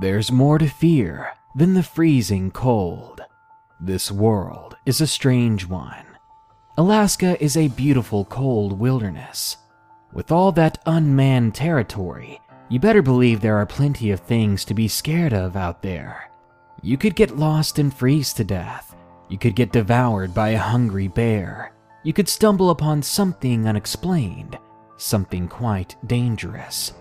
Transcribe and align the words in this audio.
There's 0.00 0.30
more 0.30 0.58
to 0.58 0.68
fear 0.68 1.32
than 1.56 1.74
the 1.74 1.82
freezing 1.82 2.52
cold. 2.52 3.20
This 3.80 4.12
world 4.12 4.76
is 4.86 5.00
a 5.00 5.08
strange 5.08 5.66
one. 5.66 6.06
Alaska 6.76 7.42
is 7.42 7.56
a 7.56 7.66
beautiful 7.66 8.24
cold 8.24 8.78
wilderness. 8.78 9.56
With 10.12 10.30
all 10.30 10.52
that 10.52 10.78
unmanned 10.86 11.56
territory, 11.56 12.40
you 12.68 12.78
better 12.78 13.02
believe 13.02 13.40
there 13.40 13.56
are 13.56 13.66
plenty 13.66 14.12
of 14.12 14.20
things 14.20 14.64
to 14.66 14.74
be 14.74 14.86
scared 14.86 15.32
of 15.32 15.56
out 15.56 15.82
there. 15.82 16.30
You 16.80 16.96
could 16.96 17.16
get 17.16 17.36
lost 17.36 17.80
and 17.80 17.92
freeze 17.92 18.32
to 18.34 18.44
death. 18.44 18.94
You 19.28 19.36
could 19.36 19.56
get 19.56 19.72
devoured 19.72 20.32
by 20.32 20.50
a 20.50 20.58
hungry 20.58 21.08
bear. 21.08 21.72
You 22.04 22.12
could 22.12 22.28
stumble 22.28 22.70
upon 22.70 23.02
something 23.02 23.66
unexplained, 23.66 24.60
something 24.96 25.48
quite 25.48 25.96
dangerous. 26.06 26.92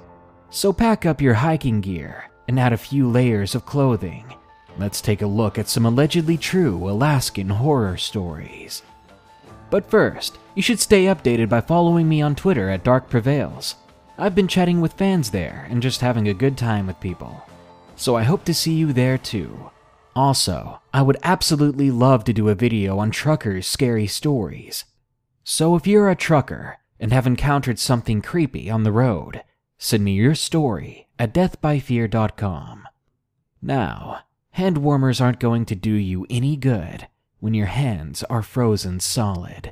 So 0.49 0.73
pack 0.73 1.05
up 1.05 1.21
your 1.21 1.35
hiking 1.35 1.79
gear 1.79 2.31
and 2.47 2.59
add 2.59 2.73
a 2.73 2.77
few 2.77 3.09
layers 3.09 3.55
of 3.55 3.65
clothing. 3.65 4.25
Let's 4.77 5.01
take 5.01 5.21
a 5.21 5.27
look 5.27 5.57
at 5.57 5.67
some 5.67 5.85
allegedly 5.85 6.37
true 6.37 6.89
Alaskan 6.89 7.49
horror 7.49 7.97
stories. 7.97 8.83
But 9.69 9.89
first, 9.89 10.37
you 10.55 10.61
should 10.61 10.79
stay 10.79 11.05
updated 11.05 11.49
by 11.49 11.61
following 11.61 12.07
me 12.07 12.21
on 12.21 12.35
Twitter 12.35 12.69
at 12.69 12.83
Dark 12.83 13.09
Prevails. 13.09 13.75
I've 14.17 14.35
been 14.35 14.47
chatting 14.47 14.81
with 14.81 14.93
fans 14.93 15.31
there 15.31 15.67
and 15.69 15.81
just 15.81 16.01
having 16.01 16.27
a 16.27 16.33
good 16.33 16.57
time 16.57 16.87
with 16.87 16.99
people. 16.99 17.43
So 17.95 18.15
I 18.15 18.23
hope 18.23 18.45
to 18.45 18.53
see 18.53 18.73
you 18.73 18.93
there 18.93 19.17
too. 19.17 19.71
Also, 20.15 20.79
I 20.93 21.01
would 21.01 21.17
absolutely 21.23 21.91
love 21.91 22.23
to 22.25 22.33
do 22.33 22.49
a 22.49 22.55
video 22.55 22.97
on 22.99 23.11
truckers' 23.11 23.67
scary 23.67 24.07
stories. 24.07 24.85
So 25.43 25.75
if 25.75 25.85
you're 25.85 26.09
a 26.09 26.15
trucker 26.15 26.77
and 26.99 27.11
have 27.11 27.27
encountered 27.27 27.79
something 27.79 28.21
creepy 28.21 28.69
on 28.69 28.83
the 28.83 28.91
road, 28.91 29.43
send 29.77 30.03
me 30.03 30.13
your 30.13 30.35
story 30.35 31.06
at 31.19 31.33
deathbyfear.com. 31.33 32.87
Now, 33.61 34.19
hand 34.51 34.77
warmers 34.77 35.19
aren't 35.19 35.39
going 35.39 35.65
to 35.65 35.75
do 35.75 35.91
you 35.91 36.25
any 36.29 36.55
good 36.55 37.07
when 37.39 37.53
your 37.53 37.67
hands 37.67 38.23
are 38.23 38.41
frozen 38.41 38.99
solid. 38.99 39.71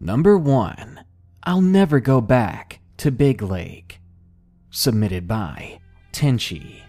Number 0.00 0.38
1. 0.38 1.00
I'll 1.42 1.60
never 1.60 1.98
go 1.98 2.20
back 2.20 2.80
to 2.98 3.10
Big 3.10 3.42
Lake. 3.42 4.00
Submitted 4.70 5.26
by 5.26 5.80
Tenchi. 6.12 6.82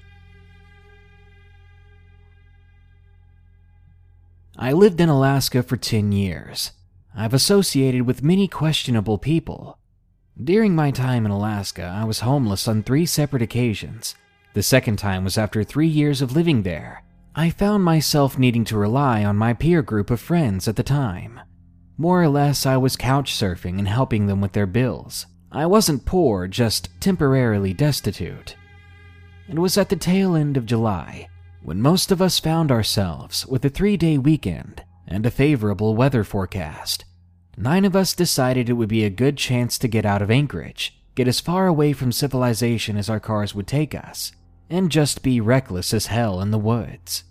I 4.57 4.73
lived 4.73 4.99
in 4.99 5.09
Alaska 5.09 5.63
for 5.63 5.77
10 5.77 6.11
years. 6.11 6.73
I've 7.15 7.33
associated 7.33 8.03
with 8.03 8.21
many 8.21 8.47
questionable 8.47 9.17
people. 9.17 9.78
During 10.41 10.73
my 10.73 10.89
time 10.89 11.25
in 11.25 11.31
Alaska, 11.31 11.83
I 11.83 12.05
was 12.05 12.21
homeless 12.21 12.65
on 12.69 12.81
three 12.81 13.05
separate 13.05 13.41
occasions. 13.41 14.15
The 14.53 14.63
second 14.63 14.95
time 14.97 15.25
was 15.25 15.37
after 15.37 15.65
three 15.65 15.87
years 15.87 16.21
of 16.21 16.33
living 16.33 16.63
there. 16.63 17.03
I 17.35 17.49
found 17.49 17.83
myself 17.83 18.37
needing 18.37 18.63
to 18.65 18.77
rely 18.77 19.25
on 19.25 19.35
my 19.35 19.53
peer 19.53 19.81
group 19.81 20.09
of 20.09 20.21
friends 20.21 20.65
at 20.69 20.77
the 20.77 20.83
time. 20.83 21.41
More 21.97 22.23
or 22.23 22.29
less, 22.29 22.65
I 22.65 22.77
was 22.77 22.95
couch 22.95 23.33
surfing 23.33 23.79
and 23.79 23.87
helping 23.87 24.27
them 24.27 24.39
with 24.39 24.53
their 24.53 24.65
bills. 24.65 25.25
I 25.51 25.65
wasn't 25.65 26.05
poor, 26.05 26.47
just 26.47 26.89
temporarily 27.01 27.73
destitute. 27.73 28.55
It 29.49 29.59
was 29.59 29.77
at 29.77 29.89
the 29.89 29.97
tail 29.97 30.35
end 30.35 30.55
of 30.55 30.65
July 30.65 31.27
when 31.61 31.81
most 31.81 32.13
of 32.13 32.21
us 32.21 32.39
found 32.39 32.71
ourselves 32.71 33.45
with 33.45 33.65
a 33.65 33.69
three 33.69 33.97
day 33.97 34.17
weekend 34.17 34.83
and 35.05 35.25
a 35.25 35.31
favorable 35.31 35.95
weather 35.95 36.23
forecast. 36.23 37.03
Nine 37.61 37.83
of 37.83 37.93
us 37.93 38.13
decided 38.13 38.69
it 38.69 38.73
would 38.73 38.87
be 38.87 39.03
a 39.03 39.09
good 39.09 39.35
chance 39.35 39.77
to 39.79 39.89
get 39.89 40.05
out 40.05 40.21
of 40.21 40.31
Anchorage, 40.31 40.97
get 41.13 41.27
as 41.27 41.41
far 41.41 41.67
away 41.67 41.91
from 41.91 42.13
civilization 42.13 42.95
as 42.95 43.09
our 43.09 43.19
cars 43.19 43.53
would 43.53 43.67
take 43.67 43.93
us, 43.93 44.31
and 44.69 44.89
just 44.89 45.23
be 45.23 45.41
reckless 45.41 45.93
as 45.93 46.05
hell 46.05 46.39
in 46.39 46.51
the 46.51 46.57
woods. 46.57 47.25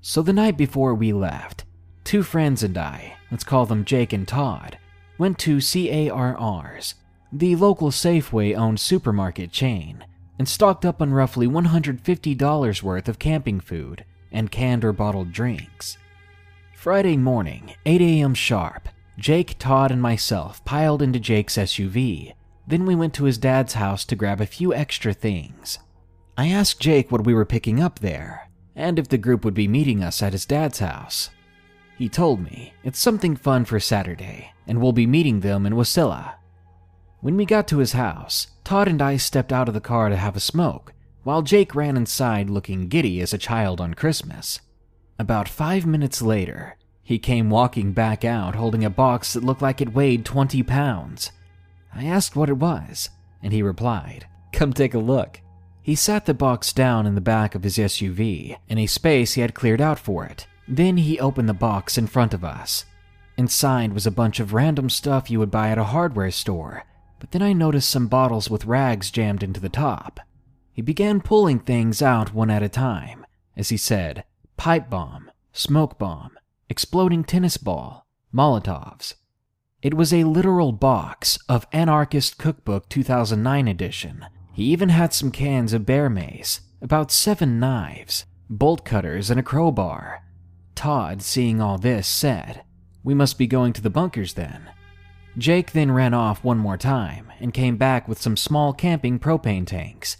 So 0.00 0.22
the 0.22 0.32
night 0.32 0.56
before 0.56 0.94
we 0.94 1.12
left, 1.12 1.64
two 2.04 2.22
friends 2.22 2.62
and 2.62 2.78
I 2.78 3.16
let's 3.32 3.42
call 3.42 3.66
them 3.66 3.84
Jake 3.84 4.12
and 4.12 4.28
Todd, 4.28 4.78
went 5.18 5.36
to 5.40 5.56
CARR's, 5.56 6.94
the 7.32 7.56
local 7.56 7.90
Safeway 7.90 8.56
owned 8.56 8.78
supermarket 8.78 9.50
chain, 9.50 10.04
and 10.38 10.48
stocked 10.48 10.84
up 10.84 11.02
on 11.02 11.12
roughly 11.12 11.48
$150 11.48 12.82
worth 12.84 13.08
of 13.08 13.18
camping 13.18 13.58
food 13.58 14.04
and 14.30 14.52
canned 14.52 14.84
or 14.84 14.92
bottled 14.92 15.32
drinks. 15.32 15.98
Friday 16.76 17.16
morning, 17.16 17.74
8 17.84 18.00
a.m. 18.00 18.34
sharp, 18.34 18.88
Jake, 19.18 19.56
Todd, 19.58 19.90
and 19.90 20.00
myself 20.00 20.64
piled 20.64 21.02
into 21.02 21.20
Jake's 21.20 21.56
SUV. 21.56 22.34
Then 22.66 22.86
we 22.86 22.94
went 22.94 23.14
to 23.14 23.24
his 23.24 23.38
dad's 23.38 23.74
house 23.74 24.04
to 24.06 24.16
grab 24.16 24.40
a 24.40 24.46
few 24.46 24.72
extra 24.72 25.12
things. 25.12 25.78
I 26.36 26.48
asked 26.48 26.80
Jake 26.80 27.12
what 27.12 27.24
we 27.24 27.34
were 27.34 27.44
picking 27.44 27.80
up 27.80 27.98
there, 27.98 28.48
and 28.74 28.98
if 28.98 29.08
the 29.08 29.18
group 29.18 29.44
would 29.44 29.54
be 29.54 29.68
meeting 29.68 30.02
us 30.02 30.22
at 30.22 30.32
his 30.32 30.46
dad's 30.46 30.78
house. 30.78 31.30
He 31.98 32.08
told 32.08 32.40
me 32.40 32.72
it's 32.82 32.98
something 32.98 33.36
fun 33.36 33.64
for 33.64 33.78
Saturday, 33.78 34.52
and 34.66 34.80
we'll 34.80 34.92
be 34.92 35.06
meeting 35.06 35.40
them 35.40 35.66
in 35.66 35.74
Wasilla. 35.74 36.34
When 37.20 37.36
we 37.36 37.44
got 37.44 37.68
to 37.68 37.78
his 37.78 37.92
house, 37.92 38.48
Todd 38.64 38.88
and 38.88 39.02
I 39.02 39.16
stepped 39.16 39.52
out 39.52 39.68
of 39.68 39.74
the 39.74 39.80
car 39.80 40.08
to 40.08 40.16
have 40.16 40.36
a 40.36 40.40
smoke, 40.40 40.94
while 41.22 41.42
Jake 41.42 41.74
ran 41.74 41.96
inside 41.96 42.50
looking 42.50 42.88
giddy 42.88 43.20
as 43.20 43.32
a 43.32 43.38
child 43.38 43.80
on 43.80 43.94
Christmas. 43.94 44.60
About 45.18 45.48
five 45.48 45.86
minutes 45.86 46.22
later, 46.22 46.76
he 47.02 47.18
came 47.18 47.50
walking 47.50 47.92
back 47.92 48.24
out 48.24 48.54
holding 48.54 48.84
a 48.84 48.90
box 48.90 49.32
that 49.32 49.44
looked 49.44 49.62
like 49.62 49.80
it 49.80 49.94
weighed 49.94 50.24
20 50.24 50.62
pounds. 50.62 51.32
I 51.94 52.04
asked 52.04 52.36
what 52.36 52.48
it 52.48 52.54
was, 52.54 53.10
and 53.42 53.52
he 53.52 53.62
replied, 53.62 54.26
Come 54.52 54.72
take 54.72 54.94
a 54.94 54.98
look. 54.98 55.40
He 55.82 55.94
sat 55.94 56.26
the 56.26 56.34
box 56.34 56.72
down 56.72 57.06
in 57.06 57.14
the 57.14 57.20
back 57.20 57.54
of 57.54 57.64
his 57.64 57.76
SUV, 57.76 58.56
in 58.68 58.78
a 58.78 58.86
space 58.86 59.34
he 59.34 59.40
had 59.40 59.54
cleared 59.54 59.80
out 59.80 59.98
for 59.98 60.24
it, 60.24 60.46
then 60.68 60.96
he 60.96 61.18
opened 61.18 61.48
the 61.48 61.54
box 61.54 61.98
in 61.98 62.06
front 62.06 62.32
of 62.32 62.44
us. 62.44 62.84
Inside 63.36 63.92
was 63.92 64.06
a 64.06 64.12
bunch 64.12 64.38
of 64.40 64.52
random 64.52 64.88
stuff 64.88 65.30
you 65.30 65.38
would 65.38 65.50
buy 65.50 65.70
at 65.70 65.78
a 65.78 65.84
hardware 65.84 66.30
store, 66.30 66.84
but 67.18 67.32
then 67.32 67.42
I 67.42 67.52
noticed 67.52 67.90
some 67.90 68.06
bottles 68.06 68.48
with 68.48 68.64
rags 68.64 69.10
jammed 69.10 69.42
into 69.42 69.60
the 69.60 69.68
top. 69.68 70.20
He 70.72 70.82
began 70.82 71.20
pulling 71.20 71.58
things 71.58 72.00
out 72.00 72.32
one 72.32 72.50
at 72.50 72.62
a 72.62 72.68
time, 72.68 73.26
as 73.56 73.70
he 73.70 73.76
said 73.76 74.24
pipe 74.56 74.88
bomb, 74.88 75.30
smoke 75.52 75.98
bomb, 75.98 76.38
exploding 76.72 77.22
tennis 77.22 77.58
ball, 77.58 78.06
Molotovs. 78.32 79.12
It 79.82 79.92
was 79.92 80.10
a 80.10 80.24
literal 80.24 80.72
box 80.72 81.38
of 81.46 81.66
Anarchist 81.70 82.38
Cookbook 82.38 82.88
2009 82.88 83.68
edition. 83.68 84.24
He 84.54 84.64
even 84.72 84.88
had 84.88 85.12
some 85.12 85.30
cans 85.30 85.74
of 85.74 85.84
bear 85.84 86.08
mace, 86.08 86.62
about 86.80 87.12
seven 87.12 87.60
knives, 87.60 88.24
bolt 88.48 88.86
cutters, 88.86 89.28
and 89.28 89.38
a 89.38 89.42
crowbar. 89.42 90.24
Todd, 90.74 91.20
seeing 91.20 91.60
all 91.60 91.76
this, 91.76 92.08
said, 92.08 92.62
We 93.04 93.12
must 93.12 93.36
be 93.36 93.46
going 93.46 93.74
to 93.74 93.82
the 93.82 93.90
bunkers 93.90 94.32
then. 94.32 94.70
Jake 95.36 95.72
then 95.72 95.92
ran 95.92 96.14
off 96.14 96.42
one 96.42 96.56
more 96.56 96.78
time 96.78 97.30
and 97.38 97.52
came 97.52 97.76
back 97.76 98.08
with 98.08 98.22
some 98.22 98.34
small 98.34 98.72
camping 98.72 99.18
propane 99.18 99.66
tanks. 99.66 100.16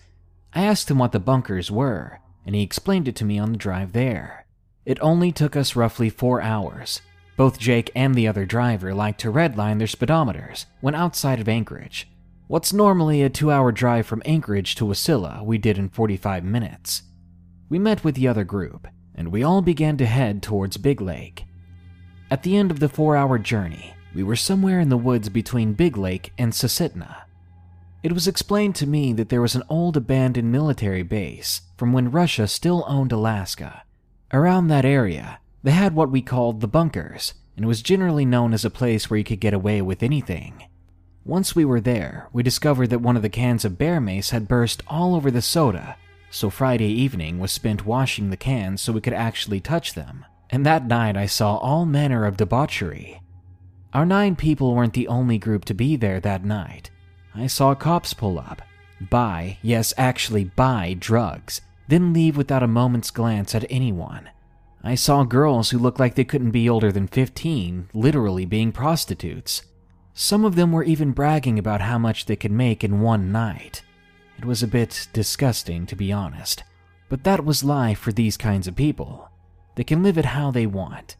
I 0.52 0.64
asked 0.64 0.90
him 0.90 0.98
what 0.98 1.12
the 1.12 1.18
bunkers 1.18 1.70
were, 1.70 2.20
and 2.44 2.54
he 2.54 2.60
explained 2.60 3.08
it 3.08 3.16
to 3.16 3.24
me 3.24 3.38
on 3.38 3.52
the 3.52 3.58
drive 3.58 3.94
there. 3.94 4.41
It 4.84 4.98
only 5.00 5.30
took 5.30 5.54
us 5.54 5.76
roughly 5.76 6.10
four 6.10 6.40
hours. 6.40 7.00
Both 7.36 7.58
Jake 7.58 7.90
and 7.94 8.14
the 8.14 8.26
other 8.26 8.44
driver 8.44 8.92
liked 8.92 9.20
to 9.20 9.32
redline 9.32 9.78
their 9.78 9.86
speedometers 9.86 10.66
when 10.80 10.94
outside 10.94 11.40
of 11.40 11.48
Anchorage. 11.48 12.08
What's 12.48 12.72
normally 12.72 13.22
a 13.22 13.30
two 13.30 13.50
hour 13.50 13.72
drive 13.72 14.06
from 14.06 14.22
Anchorage 14.24 14.74
to 14.76 14.84
Wasilla, 14.84 15.42
we 15.44 15.56
did 15.56 15.78
in 15.78 15.88
45 15.88 16.44
minutes. 16.44 17.02
We 17.68 17.78
met 17.78 18.04
with 18.04 18.16
the 18.16 18.28
other 18.28 18.44
group 18.44 18.88
and 19.14 19.30
we 19.30 19.42
all 19.42 19.62
began 19.62 19.96
to 19.98 20.06
head 20.06 20.42
towards 20.42 20.76
Big 20.76 21.00
Lake. 21.00 21.44
At 22.30 22.42
the 22.42 22.56
end 22.56 22.70
of 22.70 22.80
the 22.80 22.88
four 22.88 23.16
hour 23.16 23.38
journey, 23.38 23.94
we 24.14 24.22
were 24.22 24.36
somewhere 24.36 24.80
in 24.80 24.88
the 24.88 24.96
woods 24.96 25.28
between 25.28 25.74
Big 25.74 25.96
Lake 25.96 26.32
and 26.36 26.52
Susitna. 26.52 27.22
It 28.02 28.12
was 28.12 28.26
explained 28.26 28.74
to 28.76 28.86
me 28.86 29.12
that 29.12 29.28
there 29.28 29.40
was 29.40 29.54
an 29.54 29.62
old 29.68 29.96
abandoned 29.96 30.50
military 30.50 31.02
base 31.02 31.60
from 31.76 31.92
when 31.92 32.10
Russia 32.10 32.48
still 32.48 32.84
owned 32.88 33.12
Alaska. 33.12 33.84
Around 34.32 34.68
that 34.68 34.84
area, 34.84 35.40
they 35.62 35.72
had 35.72 35.94
what 35.94 36.10
we 36.10 36.22
called 36.22 36.60
the 36.60 36.68
bunkers, 36.68 37.34
and 37.56 37.64
it 37.64 37.68
was 37.68 37.82
generally 37.82 38.24
known 38.24 38.54
as 38.54 38.64
a 38.64 38.70
place 38.70 39.08
where 39.08 39.18
you 39.18 39.24
could 39.24 39.40
get 39.40 39.54
away 39.54 39.82
with 39.82 40.02
anything. 40.02 40.64
Once 41.24 41.54
we 41.54 41.64
were 41.64 41.80
there, 41.80 42.28
we 42.32 42.42
discovered 42.42 42.90
that 42.90 43.00
one 43.00 43.16
of 43.16 43.22
the 43.22 43.28
cans 43.28 43.64
of 43.64 43.78
bear 43.78 44.00
mace 44.00 44.30
had 44.30 44.48
burst 44.48 44.82
all 44.88 45.14
over 45.14 45.30
the 45.30 45.42
soda 45.42 45.96
so 46.32 46.48
Friday 46.48 46.90
evening 46.90 47.38
was 47.38 47.52
spent 47.52 47.84
washing 47.84 48.30
the 48.30 48.38
cans 48.38 48.80
so 48.80 48.90
we 48.90 49.02
could 49.02 49.12
actually 49.12 49.60
touch 49.60 49.92
them. 49.92 50.24
And 50.48 50.64
that 50.64 50.86
night 50.86 51.14
I 51.14 51.26
saw 51.26 51.56
all 51.58 51.84
manner 51.84 52.24
of 52.24 52.38
debauchery. 52.38 53.20
Our 53.92 54.06
nine 54.06 54.34
people 54.34 54.74
weren't 54.74 54.94
the 54.94 55.08
only 55.08 55.36
group 55.36 55.66
to 55.66 55.74
be 55.74 55.94
there 55.94 56.20
that 56.20 56.42
night. 56.42 56.90
I 57.34 57.48
saw 57.48 57.74
cops 57.74 58.14
pull 58.14 58.38
up, 58.38 58.62
buy, 59.10 59.58
yes, 59.60 59.92
actually 59.98 60.44
buy 60.44 60.96
drugs, 60.98 61.60
then 61.88 62.12
leave 62.12 62.36
without 62.36 62.62
a 62.62 62.68
moment's 62.68 63.10
glance 63.10 63.54
at 63.54 63.66
anyone. 63.70 64.30
I 64.84 64.94
saw 64.94 65.24
girls 65.24 65.70
who 65.70 65.78
looked 65.78 66.00
like 66.00 66.14
they 66.14 66.24
couldn't 66.24 66.50
be 66.50 66.68
older 66.68 66.90
than 66.90 67.06
15 67.06 67.90
literally 67.94 68.44
being 68.44 68.72
prostitutes. 68.72 69.62
Some 70.14 70.44
of 70.44 70.56
them 70.56 70.72
were 70.72 70.82
even 70.82 71.12
bragging 71.12 71.58
about 71.58 71.80
how 71.80 71.98
much 71.98 72.26
they 72.26 72.36
could 72.36 72.52
make 72.52 72.82
in 72.82 73.00
one 73.00 73.30
night. 73.30 73.82
It 74.38 74.44
was 74.44 74.62
a 74.62 74.68
bit 74.68 75.08
disgusting, 75.12 75.86
to 75.86 75.96
be 75.96 76.12
honest. 76.12 76.64
But 77.08 77.24
that 77.24 77.44
was 77.44 77.62
life 77.62 77.98
for 77.98 78.12
these 78.12 78.36
kinds 78.36 78.66
of 78.66 78.74
people. 78.74 79.30
They 79.76 79.84
can 79.84 80.02
live 80.02 80.18
it 80.18 80.24
how 80.24 80.50
they 80.50 80.66
want. 80.66 81.16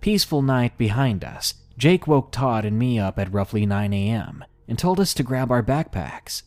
Peaceful 0.00 0.42
night 0.42 0.78
behind 0.78 1.24
us, 1.24 1.54
Jake 1.76 2.06
woke 2.06 2.30
Todd 2.30 2.64
and 2.64 2.78
me 2.78 2.98
up 2.98 3.18
at 3.18 3.32
roughly 3.32 3.66
9 3.66 3.92
a.m. 3.92 4.44
and 4.68 4.78
told 4.78 5.00
us 5.00 5.12
to 5.14 5.22
grab 5.22 5.50
our 5.50 5.62
backpacks. 5.62 6.42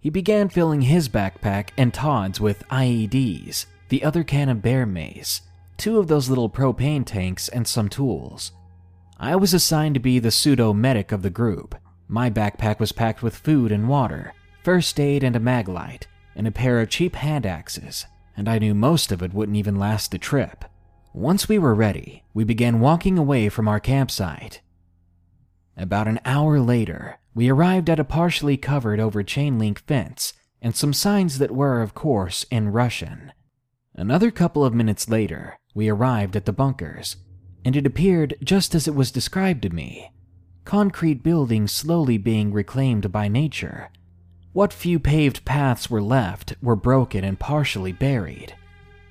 He 0.00 0.08
began 0.08 0.48
filling 0.48 0.82
his 0.82 1.10
backpack 1.10 1.70
and 1.76 1.92
Todd's 1.92 2.40
with 2.40 2.66
IEDs, 2.68 3.66
the 3.90 4.02
other 4.02 4.24
can 4.24 4.48
of 4.48 4.62
bear 4.62 4.86
mace, 4.86 5.42
two 5.76 5.98
of 5.98 6.08
those 6.08 6.30
little 6.30 6.48
propane 6.48 7.04
tanks, 7.04 7.48
and 7.48 7.68
some 7.68 7.88
tools. 7.88 8.52
I 9.18 9.36
was 9.36 9.52
assigned 9.52 9.94
to 9.94 10.00
be 10.00 10.18
the 10.18 10.30
pseudo 10.30 10.72
medic 10.72 11.12
of 11.12 11.20
the 11.20 11.28
group. 11.28 11.74
My 12.08 12.30
backpack 12.30 12.80
was 12.80 12.92
packed 12.92 13.22
with 13.22 13.36
food 13.36 13.70
and 13.70 13.88
water, 13.88 14.32
first 14.62 14.98
aid 14.98 15.22
and 15.22 15.36
a 15.36 15.40
maglite, 15.40 16.06
and 16.34 16.46
a 16.46 16.52
pair 16.52 16.80
of 16.80 16.88
cheap 16.88 17.16
hand 17.16 17.44
axes, 17.44 18.06
and 18.36 18.48
I 18.48 18.58
knew 18.58 18.74
most 18.74 19.12
of 19.12 19.22
it 19.22 19.34
wouldn't 19.34 19.58
even 19.58 19.76
last 19.76 20.12
the 20.12 20.18
trip. 20.18 20.64
Once 21.12 21.46
we 21.46 21.58
were 21.58 21.74
ready, 21.74 22.22
we 22.32 22.44
began 22.44 22.80
walking 22.80 23.18
away 23.18 23.50
from 23.50 23.68
our 23.68 23.80
campsite. 23.80 24.62
About 25.80 26.08
an 26.08 26.20
hour 26.26 26.60
later, 26.60 27.18
we 27.34 27.48
arrived 27.48 27.88
at 27.88 27.98
a 27.98 28.04
partially 28.04 28.58
covered 28.58 29.00
over 29.00 29.22
chain 29.22 29.58
link 29.58 29.80
fence 29.86 30.34
and 30.60 30.76
some 30.76 30.92
signs 30.92 31.38
that 31.38 31.50
were, 31.50 31.80
of 31.80 31.94
course, 31.94 32.44
in 32.50 32.68
Russian. 32.68 33.32
Another 33.94 34.30
couple 34.30 34.62
of 34.62 34.74
minutes 34.74 35.08
later, 35.08 35.58
we 35.74 35.88
arrived 35.88 36.36
at 36.36 36.44
the 36.44 36.52
bunkers, 36.52 37.16
and 37.64 37.74
it 37.76 37.86
appeared 37.86 38.36
just 38.44 38.74
as 38.74 38.86
it 38.86 38.94
was 38.94 39.10
described 39.10 39.62
to 39.62 39.70
me 39.70 40.12
concrete 40.66 41.22
buildings 41.22 41.72
slowly 41.72 42.18
being 42.18 42.52
reclaimed 42.52 43.10
by 43.10 43.26
nature. 43.26 43.90
What 44.52 44.74
few 44.74 45.00
paved 45.00 45.46
paths 45.46 45.88
were 45.88 46.02
left 46.02 46.52
were 46.62 46.76
broken 46.76 47.24
and 47.24 47.40
partially 47.40 47.92
buried. 47.92 48.54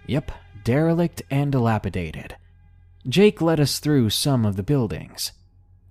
Yep, 0.05 0.31
derelict 0.63 1.23
and 1.31 1.51
dilapidated. 1.51 2.35
Jake 3.07 3.41
led 3.41 3.59
us 3.59 3.79
through 3.79 4.11
some 4.11 4.45
of 4.45 4.55
the 4.55 4.63
buildings. 4.63 5.31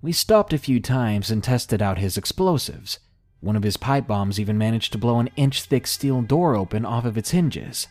We 0.01 0.11
stopped 0.11 0.53
a 0.53 0.57
few 0.57 0.79
times 0.79 1.29
and 1.29 1.43
tested 1.43 1.81
out 1.81 1.97
his 1.97 2.17
explosives. 2.17 2.99
One 3.41 3.55
of 3.55 3.63
his 3.63 3.77
pipe 3.77 4.07
bombs 4.07 4.39
even 4.39 4.57
managed 4.57 4.91
to 4.93 4.97
blow 4.97 5.19
an 5.19 5.29
inch 5.35 5.63
thick 5.63 5.87
steel 5.87 6.21
door 6.21 6.55
open 6.55 6.85
off 6.85 7.05
of 7.05 7.17
its 7.17 7.31
hinges. 7.31 7.87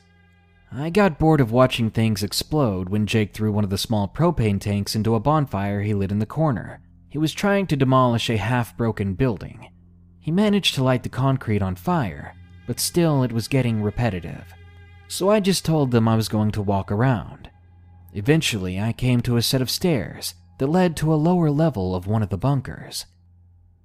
I 0.71 0.91
got 0.91 1.19
bored 1.19 1.41
of 1.41 1.53
watching 1.53 1.91
things 1.91 2.23
explode 2.23 2.89
when 2.89 3.07
Jake 3.07 3.33
threw 3.33 3.53
one 3.53 3.65
of 3.65 3.71
the 3.71 3.79
small 3.79 4.09
propane 4.09 4.61
tanks 4.61 4.95
into 4.95 5.15
a 5.15 5.21
bonfire 5.21 5.83
he 5.83 5.95
lit 5.95 6.13
in 6.13 6.19
the 6.19 6.27
corner. 6.27 6.81
He 7.09 7.19
was 7.19 7.33
trying 7.33 7.67
to 7.69 7.77
demolish 7.77 8.29
a 8.29 8.37
half 8.37 8.77
broken 8.77 9.15
building. 9.15 9.71
He 10.21 10.31
managed 10.31 10.75
to 10.75 10.85
light 10.85 11.03
the 11.03 11.09
concrete 11.09 11.63
on 11.63 11.77
fire, 11.77 12.35
but 12.67 12.81
still 12.81 13.23
it 13.23 13.33
was 13.33 13.49
getting 13.49 13.83
repetitive 13.83 14.45
so 15.09 15.31
I 15.31 15.41
just 15.41 15.65
told 15.65 15.91
them 15.91 16.07
I 16.07 16.17
was 16.17 16.29
going 16.29 16.53
to 16.53 16.63
walk 16.63 16.93
around. 16.93 17.51
Eventually, 18.13 18.79
I 18.79 18.93
came 18.93 19.21
to 19.23 19.37
a 19.37 19.43
set 19.43 19.63
of 19.63 19.71
stairs 19.71 20.35
that 20.59 20.67
led 20.67 20.97
to 20.97 21.13
a 21.13 21.17
lower 21.17 21.51
level 21.51 21.95
of 21.95 22.07
one 22.07 22.23
of 22.23 22.29
the 22.29 22.37
bunkers. 22.37 23.07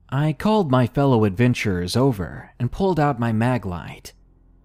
I 0.09 0.33
called 0.33 0.69
my 0.69 0.85
fellow 0.85 1.23
adventurers 1.23 1.95
over 1.95 2.51
and 2.59 2.71
pulled 2.71 2.99
out 2.99 3.19
my 3.19 3.31
maglite. 3.31 4.11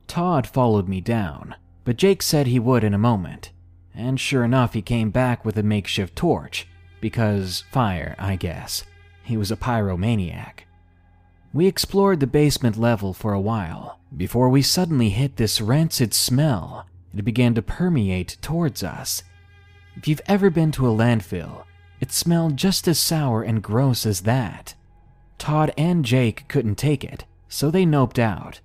Todd 0.06 0.46
followed 0.46 0.88
me 0.88 1.00
down, 1.00 1.54
but 1.84 1.96
Jake 1.96 2.22
said 2.22 2.46
he 2.46 2.58
would 2.58 2.84
in 2.84 2.94
a 2.94 2.98
moment, 2.98 3.52
and 3.94 4.20
sure 4.20 4.44
enough, 4.44 4.74
he 4.74 4.82
came 4.82 5.10
back 5.10 5.44
with 5.44 5.56
a 5.56 5.62
makeshift 5.62 6.16
torch, 6.16 6.66
because 7.00 7.64
fire, 7.70 8.14
I 8.18 8.36
guess. 8.36 8.84
He 9.22 9.36
was 9.36 9.50
a 9.50 9.56
pyromaniac. 9.56 10.60
We 11.52 11.66
explored 11.66 12.20
the 12.20 12.26
basement 12.26 12.76
level 12.76 13.12
for 13.12 13.32
a 13.32 13.40
while 13.40 13.98
before 14.16 14.48
we 14.48 14.62
suddenly 14.62 15.10
hit 15.10 15.36
this 15.36 15.60
rancid 15.60 16.14
smell. 16.14 16.86
It 17.16 17.24
began 17.24 17.54
to 17.54 17.62
permeate 17.62 18.36
towards 18.42 18.82
us. 18.82 19.22
If 19.96 20.06
you've 20.06 20.20
ever 20.26 20.50
been 20.50 20.72
to 20.72 20.86
a 20.86 20.92
landfill, 20.92 21.64
it 22.00 22.12
smelled 22.12 22.56
just 22.56 22.86
as 22.88 22.98
sour 22.98 23.42
and 23.42 23.62
gross 23.62 24.06
as 24.06 24.22
that. 24.22 24.74
Todd 25.38 25.72
and 25.76 26.04
Jake 26.04 26.46
couldn't 26.48 26.76
take 26.76 27.04
it, 27.04 27.24
so 27.48 27.70
they 27.70 27.84
noped 27.84 28.18
out. 28.18 28.60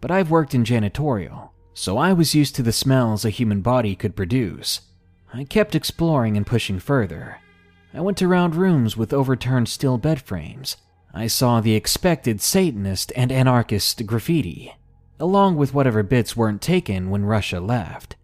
But 0.00 0.10
I've 0.10 0.30
worked 0.30 0.54
in 0.54 0.64
janitorial, 0.64 1.50
so 1.74 1.98
I 1.98 2.12
was 2.12 2.34
used 2.34 2.54
to 2.56 2.62
the 2.62 2.72
smells 2.72 3.24
a 3.24 3.30
human 3.30 3.60
body 3.60 3.94
could 3.94 4.16
produce. 4.16 4.80
I 5.32 5.44
kept 5.44 5.74
exploring 5.74 6.36
and 6.36 6.46
pushing 6.46 6.78
further. 6.78 7.38
I 7.94 8.00
went 8.00 8.22
around 8.22 8.54
rooms 8.54 8.96
with 8.96 9.12
overturned 9.12 9.68
steel 9.68 9.98
bed 9.98 10.20
frames 10.20 10.76
I 11.14 11.26
saw 11.26 11.60
the 11.60 11.74
expected 11.74 12.40
Satanist 12.40 13.12
and 13.14 13.30
anarchist 13.30 14.06
graffiti, 14.06 14.74
along 15.20 15.56
with 15.56 15.74
whatever 15.74 16.02
bits 16.02 16.34
weren't 16.34 16.62
taken 16.62 17.10
when 17.10 17.26
Russia 17.26 17.60
left, 17.60 18.16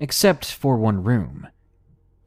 except 0.00 0.46
for 0.50 0.76
one 0.76 1.04
room. 1.04 1.46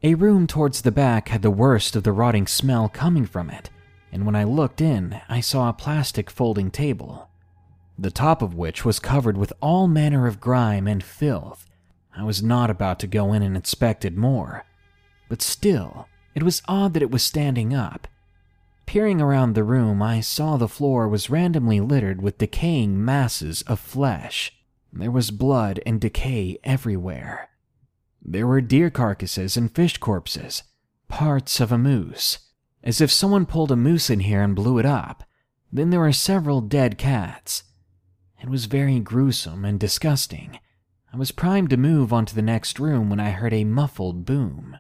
A 0.04 0.14
room 0.14 0.48
towards 0.48 0.82
the 0.82 0.92
back 0.92 1.30
had 1.30 1.42
the 1.42 1.52
worst 1.52 1.96
of 1.96 2.04
the 2.04 2.12
rotting 2.12 2.48
smell 2.48 2.88
coming 2.90 3.26
from 3.26 3.50
it, 3.50 3.70
and 4.12 4.26
when 4.26 4.36
I 4.36 4.44
looked 4.44 4.82
in, 4.82 5.20
I 5.28 5.40
saw 5.40 5.70
a 5.70 5.74
plastic 5.74 6.30
folding 6.30 6.72
table, 6.72 7.30
the 7.98 8.12
top 8.12 8.42
of 8.42 8.54
which 8.54 8.86
was 8.86 9.00
covered 9.00 9.38
with 9.38 9.54
all 9.62 9.88
manner 9.88 10.28
of 10.28 10.40
grime 10.40 10.88
and 10.88 11.04
filth. 11.04 11.66
I 12.16 12.24
was 12.24 12.44
not 12.44 12.70
about 12.70 13.00
to 13.00 13.08
go 13.08 13.34
in 13.34 13.42
and 13.42 13.56
inspect 13.56 14.06
it 14.06 14.16
more, 14.16 14.66
but 15.30 15.42
still, 15.42 16.08
it 16.36 16.44
was 16.44 16.62
odd 16.68 16.94
that 16.94 17.04
it 17.04 17.12
was 17.12 17.24
standing 17.24 17.74
up 17.74 18.08
Peering 18.88 19.20
around 19.20 19.54
the 19.54 19.66
room, 19.66 20.02
I 20.02 20.22
saw 20.22 20.56
the 20.56 20.70
floor 20.70 21.10
was 21.10 21.30
randomly 21.30 21.82
littered 21.82 22.22
with 22.22 22.38
decaying 22.38 23.04
masses 23.04 23.62
of 23.64 23.82
flesh. 23.82 24.54
There 24.94 25.12
was 25.12 25.30
blood 25.30 25.82
and 25.86 26.00
decay 26.00 26.58
everywhere. 26.64 27.50
There 28.30 28.46
were 28.46 28.60
deer 28.60 28.90
carcasses 28.90 29.56
and 29.56 29.74
fish 29.74 29.98
corpses, 30.00 30.64
parts 31.08 31.62
of 31.62 31.72
a 31.72 31.78
moose, 31.78 32.40
as 32.84 33.00
if 33.00 33.10
someone 33.10 33.46
pulled 33.46 33.72
a 33.72 33.78
moose 33.78 34.10
in 34.10 34.20
here 34.20 34.42
and 34.42 34.54
blew 34.54 34.80
it 34.80 34.86
up. 34.86 35.24
Then 35.72 35.92
there 35.92 36.02
were 36.02 36.12
several 36.12 36.60
dead 36.60 36.98
cats. 36.98 37.64
It 38.42 38.50
was 38.50 38.66
very 38.66 39.00
gruesome 39.00 39.64
and 39.64 39.80
disgusting. 39.80 40.60
I 41.14 41.16
was 41.16 41.32
primed 41.32 41.70
to 41.70 41.78
move 41.78 42.12
on 42.12 42.26
to 42.26 42.36
the 42.36 42.42
next 42.42 42.82
room 42.82 43.10
when 43.10 43.22
I 43.22 43.30
heard 43.30 43.54
a 43.54 43.64
muffled 43.64 44.26
boom. 44.26 44.78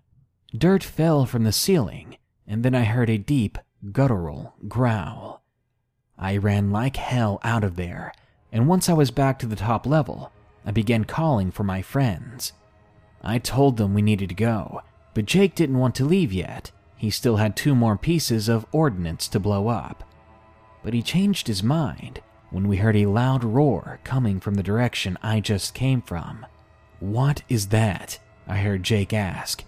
Dirt 0.56 0.84
fell 0.84 1.26
from 1.26 1.46
the 1.46 1.54
ceiling, 1.54 2.18
and 2.46 2.64
then 2.64 2.76
I 2.76 2.84
heard 2.84 3.10
a 3.10 3.18
deep, 3.18 3.58
guttural 3.94 4.56
growl. 4.68 5.42
I 6.18 6.36
ran 6.36 6.70
like 6.72 6.98
hell 6.98 7.39
out 7.44 7.63
of 7.63 7.77
there, 7.77 8.12
and 8.51 8.68
once 8.68 8.89
I 8.89 8.94
was 8.94 9.10
back 9.10 9.39
to 9.39 9.46
the 9.46 9.56
top 9.56 9.86
level, 9.86 10.34
I 10.66 10.72
began 10.72 11.06
calling 11.06 11.50
for 11.50 11.63
my 11.63 11.82
friends. 11.82 12.51
I 13.24 13.39
told 13.39 13.77
them 13.77 13.93
we 13.93 14.01
needed 14.01 14.29
to 14.29 14.36
go, 14.36 14.81
but 15.13 15.25
Jake 15.25 15.55
didn't 15.55 15.77
want 15.79 15.95
to 15.95 16.05
leave 16.05 16.31
yet. 16.31 16.71
He 16.95 17.09
still 17.09 17.38
had 17.38 17.55
two 17.55 17.75
more 17.75 17.97
pieces 17.97 18.50
of 18.50 18.65
ordnance 18.71 19.27
to 19.29 19.39
blow 19.39 19.67
up. 19.67 20.03
But 20.83 20.93
he 20.93 21.01
changed 21.01 21.47
his 21.47 21.62
mind 21.63 22.21
when 22.50 22.67
we 22.67 22.77
heard 22.77 22.95
a 22.95 23.05
loud 23.07 23.43
roar 23.43 24.00
coming 24.03 24.39
from 24.39 24.55
the 24.55 24.63
direction 24.63 25.17
I 25.21 25.39
just 25.39 25.74
came 25.74 26.01
from. 26.01 26.45
What 27.00 27.43
is 27.50 27.67
that? 27.67 28.19
I 28.47 28.57
heard 28.57 28.83
Jake 28.83 29.13
ask, 29.13 29.63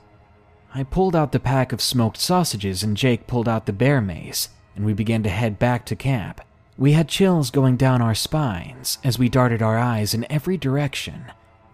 I 0.73 0.83
pulled 0.83 1.15
out 1.15 1.31
the 1.31 1.39
pack 1.39 1.73
of 1.73 1.81
smoked 1.81 2.17
sausages 2.17 2.83
and 2.83 2.95
Jake 2.95 3.27
pulled 3.27 3.49
out 3.49 3.65
the 3.65 3.73
bear 3.73 4.01
mace, 4.01 4.49
and 4.75 4.85
we 4.85 4.93
began 4.93 5.23
to 5.23 5.29
head 5.29 5.57
back 5.57 5.85
to 5.87 5.95
camp. 5.95 6.41
We 6.77 6.93
had 6.93 7.09
chills 7.09 7.51
going 7.51 7.75
down 7.75 8.01
our 8.01 8.15
spines 8.15 8.99
as 9.03 9.19
we 9.19 9.29
darted 9.29 9.61
our 9.61 9.77
eyes 9.77 10.13
in 10.13 10.31
every 10.31 10.57
direction. 10.57 11.25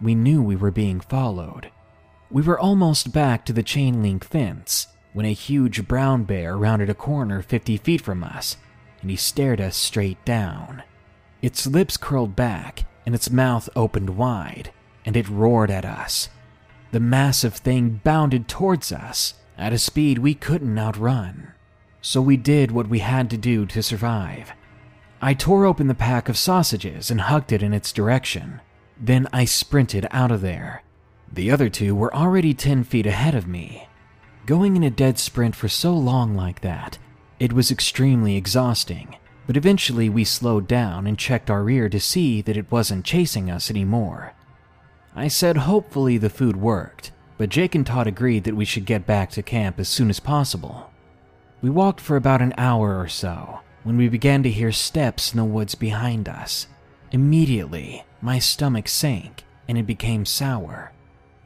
We 0.02 0.16
knew 0.16 0.42
we 0.42 0.56
were 0.56 0.72
being 0.72 1.00
followed. 1.00 1.72
We 2.30 2.42
were 2.42 2.60
almost 2.60 3.14
back 3.14 3.46
to 3.46 3.54
the 3.54 3.64
chain 3.64 4.02
link 4.02 4.24
fence 4.24 4.88
when 5.14 5.26
a 5.26 5.34
huge 5.34 5.88
brown 5.88 6.24
bear 6.24 6.58
rounded 6.58 6.90
a 6.90 6.94
corner 6.94 7.42
50 7.42 7.78
feet 7.78 8.02
from 8.02 8.24
us, 8.24 8.58
and 9.02 9.10
he 9.10 9.16
stared 9.16 9.62
us 9.62 9.78
straight 9.78 10.24
down. 10.26 10.84
Its 11.42 11.66
lips 11.66 11.96
curled 11.96 12.36
back 12.36 12.86
and 13.06 13.14
its 13.14 13.30
mouth 13.30 13.70
opened 13.76 14.18
wide, 14.18 14.72
and 15.06 15.16
it 15.16 15.30
roared 15.30 15.72
at 15.72 15.86
us. 15.86 16.30
The 16.92 17.00
massive 17.00 17.56
thing 17.56 18.02
bounded 18.04 18.48
towards 18.48 18.92
us 18.92 19.36
at 19.58 19.74
a 19.74 19.78
speed 19.78 20.18
we 20.18 20.34
couldn't 20.34 20.78
outrun. 20.78 21.54
So 22.02 22.22
we 22.22 22.38
did 22.38 22.72
what 22.72 22.88
we 22.88 23.00
had 23.00 23.30
to 23.30 23.38
do 23.38 23.66
to 23.68 23.84
survive. 23.84 24.52
I 25.22 25.34
tore 25.34 25.66
open 25.66 25.88
the 25.88 25.96
pack 25.96 26.30
of 26.30 26.38
sausages 26.38 27.10
and 27.10 27.22
hucked 27.22 27.52
it 27.52 27.64
in 27.64 27.74
its 27.74 27.92
direction. 27.92 28.62
Then 29.00 29.28
I 29.34 29.46
sprinted 29.46 30.08
out 30.12 30.32
of 30.32 30.42
there. 30.42 30.84
The 31.32 31.52
other 31.52 31.70
two 31.70 31.96
were 31.96 32.16
already 32.16 32.54
10 32.54 32.84
feet 32.84 33.06
ahead 33.06 33.36
of 33.36 33.48
me. 33.48 33.88
Going 34.46 34.76
in 34.76 34.84
a 34.84 34.90
dead 34.90 35.18
sprint 35.20 35.56
for 35.56 35.68
so 35.68 35.94
long 35.94 36.36
like 36.36 36.62
that, 36.62 36.98
it 37.40 37.52
was 37.52 37.72
extremely 37.72 38.38
exhausting, 38.38 39.18
but 39.48 39.58
eventually 39.58 40.08
we 40.08 40.24
slowed 40.24 40.68
down 40.68 41.08
and 41.08 41.18
checked 41.18 41.50
our 41.50 41.64
rear 41.64 41.90
to 41.90 42.00
see 42.00 42.42
that 42.42 42.56
it 42.56 42.72
wasn't 42.72 43.06
chasing 43.06 43.52
us 43.52 43.70
anymore. 43.70 44.34
I 45.16 45.28
said 45.28 45.58
hopefully 45.58 46.18
the 46.18 46.30
food 46.30 46.56
worked, 46.56 47.12
but 47.38 47.50
Jake 47.50 47.76
and 47.76 47.86
Todd 47.86 48.08
agreed 48.08 48.44
that 48.46 48.56
we 48.56 48.66
should 48.66 48.86
get 48.86 49.06
back 49.06 49.32
to 49.32 49.44
camp 49.44 49.80
as 49.80 49.90
soon 49.90 50.10
as 50.10 50.20
possible. 50.20 50.92
We 51.62 51.70
walked 51.70 52.00
for 52.00 52.16
about 52.16 52.42
an 52.42 52.54
hour 52.58 53.00
or 53.00 53.08
so 53.08 53.60
when 53.84 53.98
we 53.98 54.08
began 54.10 54.44
to 54.44 54.50
hear 54.50 54.72
steps 54.72 55.34
in 55.34 55.38
the 55.38 55.46
woods 55.46 55.76
behind 55.76 56.30
us. 56.30 56.68
Immediately, 57.16 58.04
my 58.20 58.40
stomach 58.40 58.90
sank 58.90 59.46
and 59.70 59.78
it 59.78 59.88
became 59.88 60.26
sour. 60.26 60.92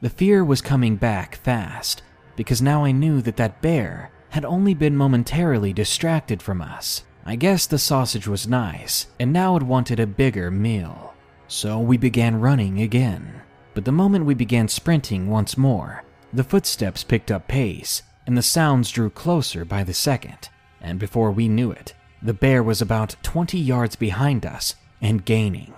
The 0.00 0.10
fear 0.10 0.44
was 0.44 0.60
coming 0.60 0.96
back 0.96 1.36
fast 1.36 2.02
because 2.34 2.60
now 2.60 2.84
I 2.84 2.90
knew 2.90 3.22
that 3.22 3.36
that 3.36 3.62
bear 3.62 4.10
had 4.30 4.44
only 4.44 4.74
been 4.74 4.96
momentarily 4.96 5.72
distracted 5.72 6.42
from 6.42 6.60
us. 6.60 7.04
I 7.24 7.36
guess 7.36 7.68
the 7.68 7.78
sausage 7.78 8.26
was 8.26 8.48
nice, 8.48 9.06
and 9.20 9.32
now 9.32 9.54
it 9.54 9.62
wanted 9.62 10.00
a 10.00 10.08
bigger 10.08 10.50
meal. 10.50 11.14
So 11.46 11.78
we 11.78 11.96
began 11.96 12.40
running 12.40 12.80
again. 12.80 13.40
But 13.72 13.84
the 13.84 13.92
moment 13.92 14.24
we 14.24 14.34
began 14.34 14.66
sprinting 14.66 15.30
once 15.30 15.56
more, 15.56 16.02
the 16.32 16.42
footsteps 16.42 17.04
picked 17.04 17.30
up 17.30 17.46
pace, 17.46 18.02
and 18.26 18.36
the 18.36 18.42
sounds 18.42 18.90
drew 18.90 19.08
closer 19.08 19.64
by 19.64 19.84
the 19.84 19.94
second. 19.94 20.48
And 20.80 20.98
before 20.98 21.30
we 21.30 21.46
knew 21.46 21.70
it, 21.70 21.94
the 22.20 22.34
bear 22.34 22.60
was 22.60 22.82
about 22.82 23.14
20 23.22 23.56
yards 23.56 23.94
behind 23.94 24.44
us 24.44 24.74
and 25.00 25.24
gaining. 25.24 25.74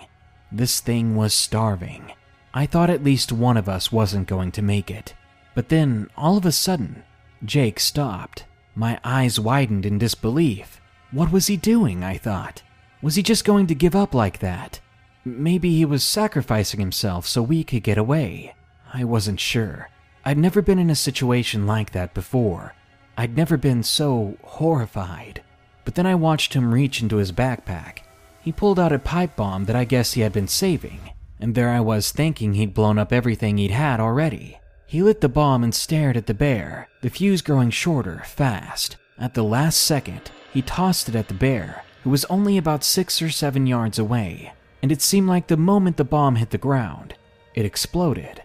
This 0.50 0.80
thing 0.80 1.16
was 1.16 1.32
starving. 1.32 2.12
I 2.54 2.66
thought 2.66 2.90
at 2.90 3.04
least 3.04 3.32
one 3.32 3.56
of 3.56 3.68
us 3.68 3.90
wasn't 3.90 4.28
going 4.28 4.52
to 4.52 4.62
make 4.62 4.90
it. 4.90 5.14
But 5.54 5.68
then, 5.68 6.08
all 6.16 6.36
of 6.36 6.46
a 6.46 6.52
sudden, 6.52 7.02
Jake 7.44 7.80
stopped. 7.80 8.44
My 8.74 8.98
eyes 9.04 9.40
widened 9.40 9.86
in 9.86 9.98
disbelief. 9.98 10.80
What 11.10 11.32
was 11.32 11.46
he 11.46 11.56
doing? 11.56 12.02
I 12.02 12.16
thought. 12.16 12.62
Was 13.02 13.16
he 13.16 13.22
just 13.22 13.44
going 13.44 13.66
to 13.66 13.74
give 13.74 13.96
up 13.96 14.14
like 14.14 14.38
that? 14.38 14.80
Maybe 15.24 15.74
he 15.74 15.84
was 15.84 16.04
sacrificing 16.04 16.80
himself 16.80 17.26
so 17.26 17.42
we 17.42 17.64
could 17.64 17.82
get 17.82 17.98
away. 17.98 18.54
I 18.92 19.04
wasn't 19.04 19.40
sure. 19.40 19.88
I'd 20.24 20.38
never 20.38 20.62
been 20.62 20.78
in 20.78 20.90
a 20.90 20.94
situation 20.94 21.66
like 21.66 21.92
that 21.92 22.14
before. 22.14 22.74
I'd 23.16 23.36
never 23.36 23.56
been 23.56 23.82
so 23.82 24.36
horrified. 24.42 25.42
But 25.84 25.94
then 25.96 26.06
I 26.06 26.14
watched 26.14 26.54
him 26.54 26.72
reach 26.72 27.02
into 27.02 27.16
his 27.16 27.32
backpack. 27.32 27.98
He 28.42 28.50
pulled 28.50 28.80
out 28.80 28.92
a 28.92 28.98
pipe 28.98 29.36
bomb 29.36 29.66
that 29.66 29.76
I 29.76 29.84
guess 29.84 30.14
he 30.14 30.22
had 30.22 30.32
been 30.32 30.48
saving, 30.48 31.12
and 31.38 31.54
there 31.54 31.70
I 31.70 31.80
was 31.80 32.10
thinking 32.10 32.54
he'd 32.54 32.74
blown 32.74 32.98
up 32.98 33.12
everything 33.12 33.56
he'd 33.56 33.70
had 33.70 34.00
already. 34.00 34.58
He 34.84 35.00
lit 35.00 35.20
the 35.20 35.28
bomb 35.28 35.62
and 35.62 35.74
stared 35.74 36.16
at 36.16 36.26
the 36.26 36.34
bear, 36.34 36.88
the 37.02 37.08
fuse 37.08 37.40
growing 37.40 37.70
shorter, 37.70 38.22
fast. 38.26 38.96
At 39.16 39.34
the 39.34 39.44
last 39.44 39.76
second, 39.80 40.32
he 40.52 40.60
tossed 40.60 41.08
it 41.08 41.14
at 41.14 41.28
the 41.28 41.34
bear, 41.34 41.84
who 42.02 42.10
was 42.10 42.24
only 42.24 42.58
about 42.58 42.82
six 42.82 43.22
or 43.22 43.30
seven 43.30 43.66
yards 43.66 43.98
away, 43.98 44.52
and 44.82 44.90
it 44.90 45.00
seemed 45.00 45.28
like 45.28 45.46
the 45.46 45.56
moment 45.56 45.96
the 45.96 46.04
bomb 46.04 46.34
hit 46.36 46.50
the 46.50 46.58
ground, 46.58 47.14
it 47.54 47.64
exploded. 47.64 48.42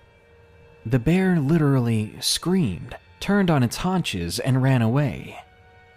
The 0.85 0.99
bear 0.99 1.39
literally 1.39 2.13
screamed, 2.21 2.95
turned 3.19 3.49
on 3.49 3.63
its 3.63 3.77
haunches, 3.77 4.37
and 4.39 4.61
ran 4.61 4.83
away. 4.83 5.39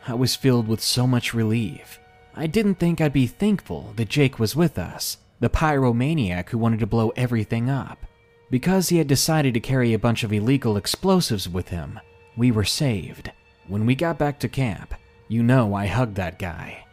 I 0.08 0.14
was 0.14 0.34
filled 0.34 0.66
with 0.66 0.80
so 0.80 1.06
much 1.06 1.34
relief. 1.34 1.99
I 2.40 2.46
didn't 2.46 2.76
think 2.76 3.02
I'd 3.02 3.12
be 3.12 3.26
thankful 3.26 3.92
that 3.96 4.08
Jake 4.08 4.38
was 4.38 4.56
with 4.56 4.78
us, 4.78 5.18
the 5.40 5.50
pyromaniac 5.50 6.48
who 6.48 6.56
wanted 6.56 6.80
to 6.80 6.86
blow 6.86 7.12
everything 7.14 7.68
up. 7.68 8.06
Because 8.50 8.88
he 8.88 8.96
had 8.96 9.08
decided 9.08 9.52
to 9.52 9.60
carry 9.60 9.92
a 9.92 9.98
bunch 9.98 10.24
of 10.24 10.32
illegal 10.32 10.78
explosives 10.78 11.50
with 11.50 11.68
him, 11.68 12.00
we 12.38 12.50
were 12.50 12.64
saved. 12.64 13.30
When 13.68 13.84
we 13.84 13.94
got 13.94 14.16
back 14.16 14.38
to 14.38 14.48
camp, 14.48 14.94
you 15.28 15.42
know 15.42 15.74
I 15.74 15.86
hugged 15.86 16.14
that 16.14 16.38
guy. 16.38 16.86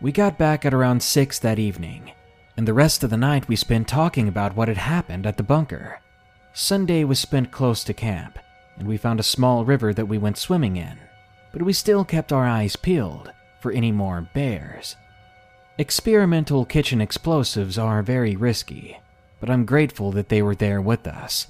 We 0.00 0.10
got 0.10 0.38
back 0.38 0.64
at 0.64 0.72
around 0.72 1.02
6 1.02 1.38
that 1.38 1.58
evening, 1.58 2.12
and 2.56 2.66
the 2.66 2.72
rest 2.72 3.04
of 3.04 3.10
the 3.10 3.18
night 3.18 3.46
we 3.46 3.56
spent 3.56 3.86
talking 3.86 4.26
about 4.26 4.56
what 4.56 4.68
had 4.68 4.78
happened 4.78 5.26
at 5.26 5.36
the 5.36 5.42
bunker. 5.42 6.00
Sunday 6.54 7.04
was 7.04 7.18
spent 7.18 7.52
close 7.52 7.84
to 7.84 7.92
camp, 7.92 8.38
and 8.78 8.88
we 8.88 8.96
found 8.96 9.20
a 9.20 9.22
small 9.22 9.66
river 9.66 9.92
that 9.92 10.08
we 10.08 10.16
went 10.16 10.38
swimming 10.38 10.78
in, 10.78 10.96
but 11.52 11.60
we 11.60 11.74
still 11.74 12.06
kept 12.06 12.32
our 12.32 12.46
eyes 12.46 12.74
peeled 12.74 13.33
for 13.64 13.72
any 13.72 13.90
more 13.90 14.28
bears. 14.32 14.94
Experimental 15.78 16.64
kitchen 16.64 17.00
explosives 17.00 17.78
are 17.78 18.02
very 18.02 18.36
risky, 18.36 19.00
but 19.40 19.50
I'm 19.50 19.64
grateful 19.64 20.12
that 20.12 20.28
they 20.28 20.42
were 20.42 20.54
there 20.54 20.80
with 20.80 21.08
us. 21.08 21.48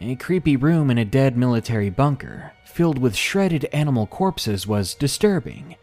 A 0.00 0.14
creepy 0.14 0.56
room 0.56 0.90
in 0.90 0.96
a 0.96 1.04
dead 1.04 1.36
military 1.36 1.90
bunker, 1.90 2.52
filled 2.64 2.98
with 2.98 3.14
shredded 3.16 3.64
animal 3.72 4.06
corpses, 4.06 4.66
was 4.66 4.94
disturbing 4.94 5.76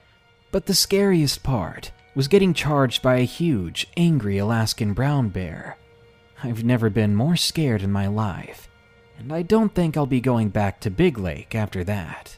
but 0.54 0.68
the 0.68 0.76
scariest 0.76 1.42
part 1.42 1.92
was 2.14 2.28
getting 2.28 2.54
charged 2.54 3.02
by 3.02 3.16
a 3.16 3.26
huge, 3.26 3.88
angry 3.98 4.38
Alaskan 4.38 4.94
brown 4.94 5.30
bear. 5.30 5.78
I've 6.44 6.64
never 6.64 6.92
been 6.92 7.16
more 7.16 7.36
scared 7.36 7.82
in 7.82 7.92
my 7.92 8.06
life, 8.06 8.70
and 9.18 9.34
I 9.34 9.42
don't 9.42 9.74
think 9.74 9.98
I'll 9.98 10.06
be 10.06 10.22
going 10.22 10.50
back 10.50 10.80
to 10.82 10.92
Big 10.92 11.18
Lake 11.18 11.56
after 11.56 11.84
that. 11.86 12.38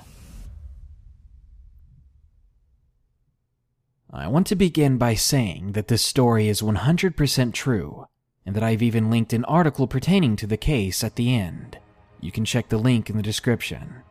I 4.13 4.27
want 4.27 4.45
to 4.47 4.57
begin 4.57 4.97
by 4.97 5.13
saying 5.13 5.71
that 5.71 5.87
this 5.87 6.01
story 6.01 6.49
is 6.49 6.61
100% 6.61 7.53
true, 7.53 8.07
and 8.45 8.53
that 8.55 8.63
I've 8.63 8.81
even 8.81 9.09
linked 9.09 9.31
an 9.31 9.45
article 9.45 9.87
pertaining 9.87 10.35
to 10.37 10.47
the 10.47 10.57
case 10.57 11.01
at 11.01 11.15
the 11.15 11.33
end. 11.33 11.77
You 12.19 12.29
can 12.29 12.43
check 12.43 12.67
the 12.67 12.77
link 12.77 13.09
in 13.09 13.15
the 13.15 13.23
description. 13.23 14.03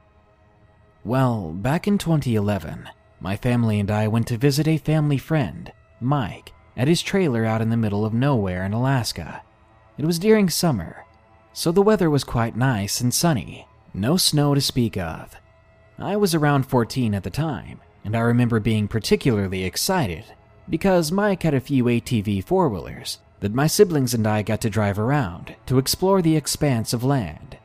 Well, 1.05 1.53
back 1.53 1.87
in 1.87 1.99
2011, 1.99 2.89
my 3.21 3.37
family 3.37 3.79
and 3.79 3.91
I 3.91 4.09
went 4.09 4.27
to 4.29 4.39
visit 4.39 4.67
a 4.67 4.79
family 4.79 5.19
friend, 5.19 5.71
Mike, 6.01 6.55
at 6.79 6.89
his 6.89 7.03
trailer 7.03 7.45
out 7.45 7.61
in 7.61 7.69
the 7.69 7.77
middle 7.77 8.07
of 8.07 8.15
nowhere 8.15 8.65
in 8.65 8.73
Alaska. 8.73 9.43
It 9.99 10.07
was 10.07 10.19
during 10.19 10.49
summer, 10.49 11.05
so 11.53 11.73
the 11.73 11.83
weather 11.83 12.09
was 12.09 12.25
quite 12.25 12.57
nice 12.57 13.03
and 13.03 13.13
sunny, 13.13 13.69
no 13.93 14.17
snow 14.17 14.55
to 14.55 14.63
speak 14.63 14.97
of. 14.97 15.37
I 15.99 16.17
was 16.17 16.35
around 16.35 16.63
14 16.63 17.15
at 17.15 17.23
the 17.23 17.29
time, 17.29 17.81
and 18.05 18.17
I 18.17 18.21
remember 18.21 18.61
being 18.61 18.89
particularly 18.89 19.65
excited 19.65 20.25
because 20.69 21.11
Mike 21.11 21.43
had 21.43 21.55
a 21.55 21.61
few 21.61 21.85
ATV 21.85 22.45
four 22.45 22.69
wheelers 22.69 23.19
that 23.41 23.55
my 23.55 23.67
siblings 23.67 24.15
and 24.15 24.27
I 24.27 24.43
got 24.43 24.61
to 24.63 24.71
drive 24.71 24.99
around 24.99 25.57
to 25.67 25.79
explore 25.79 26.23
the 26.23 26.37
expanse 26.37 26.93
of 26.93 27.03
land. 27.03 27.59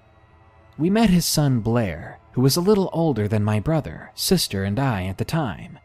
We 0.77 0.89
met 0.89 1.09
his 1.09 1.25
son 1.25 1.59
Blair, 1.59 2.19
who 2.33 2.41
was 2.41 2.57
a 2.57 2.61
little 2.61 2.89
older 2.91 3.27
than 3.27 3.43
my 3.43 3.59
brother, 3.59 4.11
sister, 4.15 4.63
and 4.63 4.79
I 4.79 5.05
at 5.05 5.17
the 5.17 5.25
time, 5.25 5.79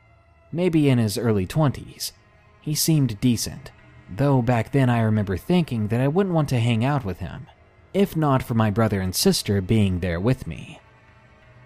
maybe 0.51 0.89
in 0.89 0.99
his 0.99 1.19
early 1.19 1.47
20s. 1.47 2.13
He 2.61 2.75
seemed 2.75 3.21
decent, 3.21 3.71
though 4.09 4.43
back 4.43 4.73
then 4.73 4.91
I 4.91 5.01
remember 5.01 5.37
thinking 5.37 5.89
that 5.89 6.01
I 6.01 6.09
wouldn't 6.09 6.35
want 6.35 6.49
to 6.51 6.61
hang 6.61 6.85
out 6.85 7.05
with 7.05 7.19
him, 7.19 7.47
if 7.95 8.17
not 8.17 8.43
for 8.43 8.55
my 8.55 8.71
brother 8.71 9.01
and 9.01 9.15
sister 9.15 9.61
being 9.61 10.01
there 10.01 10.21
with 10.21 10.47
me. 10.47 10.81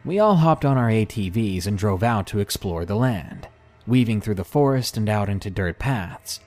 We 0.05 0.19
all 0.19 0.37
hopped 0.37 0.67
on 0.67 0.77
our 0.77 0.91
ATVs 0.91 1.67
and 1.67 1.79
drove 1.79 2.03
out 2.03 2.27
to 2.27 2.39
explore 2.39 2.85
the 2.85 2.95
land, 2.95 3.49
weaving 3.87 4.21
through 4.21 4.35
the 4.35 4.45
forest 4.45 4.99
and 4.99 5.09
out 5.09 5.31
into 5.31 5.51
dirt 5.51 5.79
paths. 5.79 6.41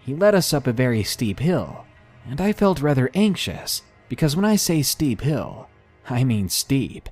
He 0.00 0.14
led 0.14 0.34
us 0.34 0.52
up 0.52 0.66
a 0.66 0.72
very 0.72 1.04
steep 1.04 1.38
hill, 1.38 1.84
and 2.28 2.40
I 2.40 2.52
felt 2.52 2.82
rather 2.82 3.10
anxious 3.14 3.82
because 4.08 4.34
when 4.34 4.44
I 4.44 4.56
say 4.56 4.82
steep 4.82 5.20
hill, 5.20 5.68
I 6.08 6.24
mean 6.24 6.48
steep. 6.48 7.08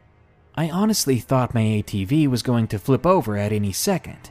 I 0.56 0.68
honestly 0.68 1.18
thought 1.18 1.54
my 1.54 1.62
ATV 1.62 2.28
was 2.28 2.42
going 2.42 2.66
to 2.68 2.78
flip 2.78 3.06
over 3.06 3.36
at 3.36 3.52
any 3.52 3.72
second, 3.72 4.30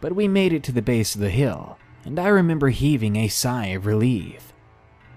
but 0.00 0.14
we 0.14 0.26
made 0.26 0.52
it 0.52 0.62
to 0.64 0.72
the 0.72 0.82
base 0.82 1.14
of 1.14 1.20
the 1.20 1.30
hill, 1.30 1.78
and 2.04 2.18
I 2.18 2.28
remember 2.28 2.68
heaving 2.70 3.16
a 3.16 3.28
sigh 3.28 3.66
of 3.66 3.86
relief. 3.86 4.52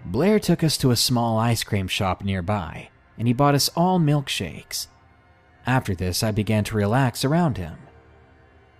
Blair 0.05 0.39
took 0.39 0.63
us 0.63 0.77
to 0.77 0.91
a 0.91 0.95
small 0.95 1.37
ice 1.37 1.63
cream 1.63 1.87
shop 1.87 2.23
nearby, 2.23 2.89
and 3.17 3.27
he 3.27 3.33
bought 3.33 3.55
us 3.55 3.69
all 3.75 3.99
milkshakes. 3.99 4.87
After 5.69 5.93
this, 5.93 6.23
I 6.23 6.31
began 6.31 6.63
to 6.63 6.75
relax 6.75 7.23
around 7.23 7.57
him. 7.57 7.77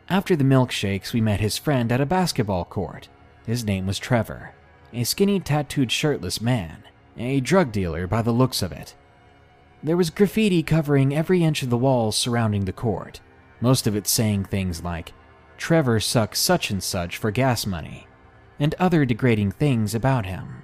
After 0.10 0.36
the 0.36 0.44
milkshakes, 0.44 1.14
we 1.14 1.22
met 1.22 1.40
his 1.40 1.56
friend 1.56 1.92
at 1.92 2.02
a 2.02 2.06
basketball 2.06 2.66
court. 2.66 3.10
His 3.46 3.64
name 3.64 3.86
was 3.86 4.00
Trevor, 4.00 4.56
a 4.92 5.04
skinny, 5.04 5.40
tattooed, 5.40 5.92
shirtless 5.92 6.42
man, 6.42 6.82
a 7.16 7.42
drug 7.42 7.72
dealer 7.72 8.08
by 8.08 8.24
the 8.24 8.32
looks 8.32 8.64
of 8.64 8.72
it. 8.72 8.96
There 9.84 9.98
was 9.98 10.10
graffiti 10.10 10.64
covering 10.64 11.16
every 11.16 11.44
inch 11.44 11.62
of 11.62 11.70
the 11.70 11.78
walls 11.78 12.18
surrounding 12.18 12.66
the 12.66 12.74
court, 12.74 13.22
most 13.62 13.86
of 13.86 13.96
it 13.96 14.08
saying 14.08 14.46
things 14.46 14.84
like, 14.84 15.14
Trevor 15.58 16.00
sucks 16.00 16.40
such 16.40 16.72
and 16.72 16.82
such 16.82 17.18
for 17.18 17.30
gas 17.30 17.68
money, 17.68 18.08
and 18.60 18.74
other 18.80 19.06
degrading 19.06 19.52
things 19.52 19.94
about 19.94 20.26
him. 20.26 20.64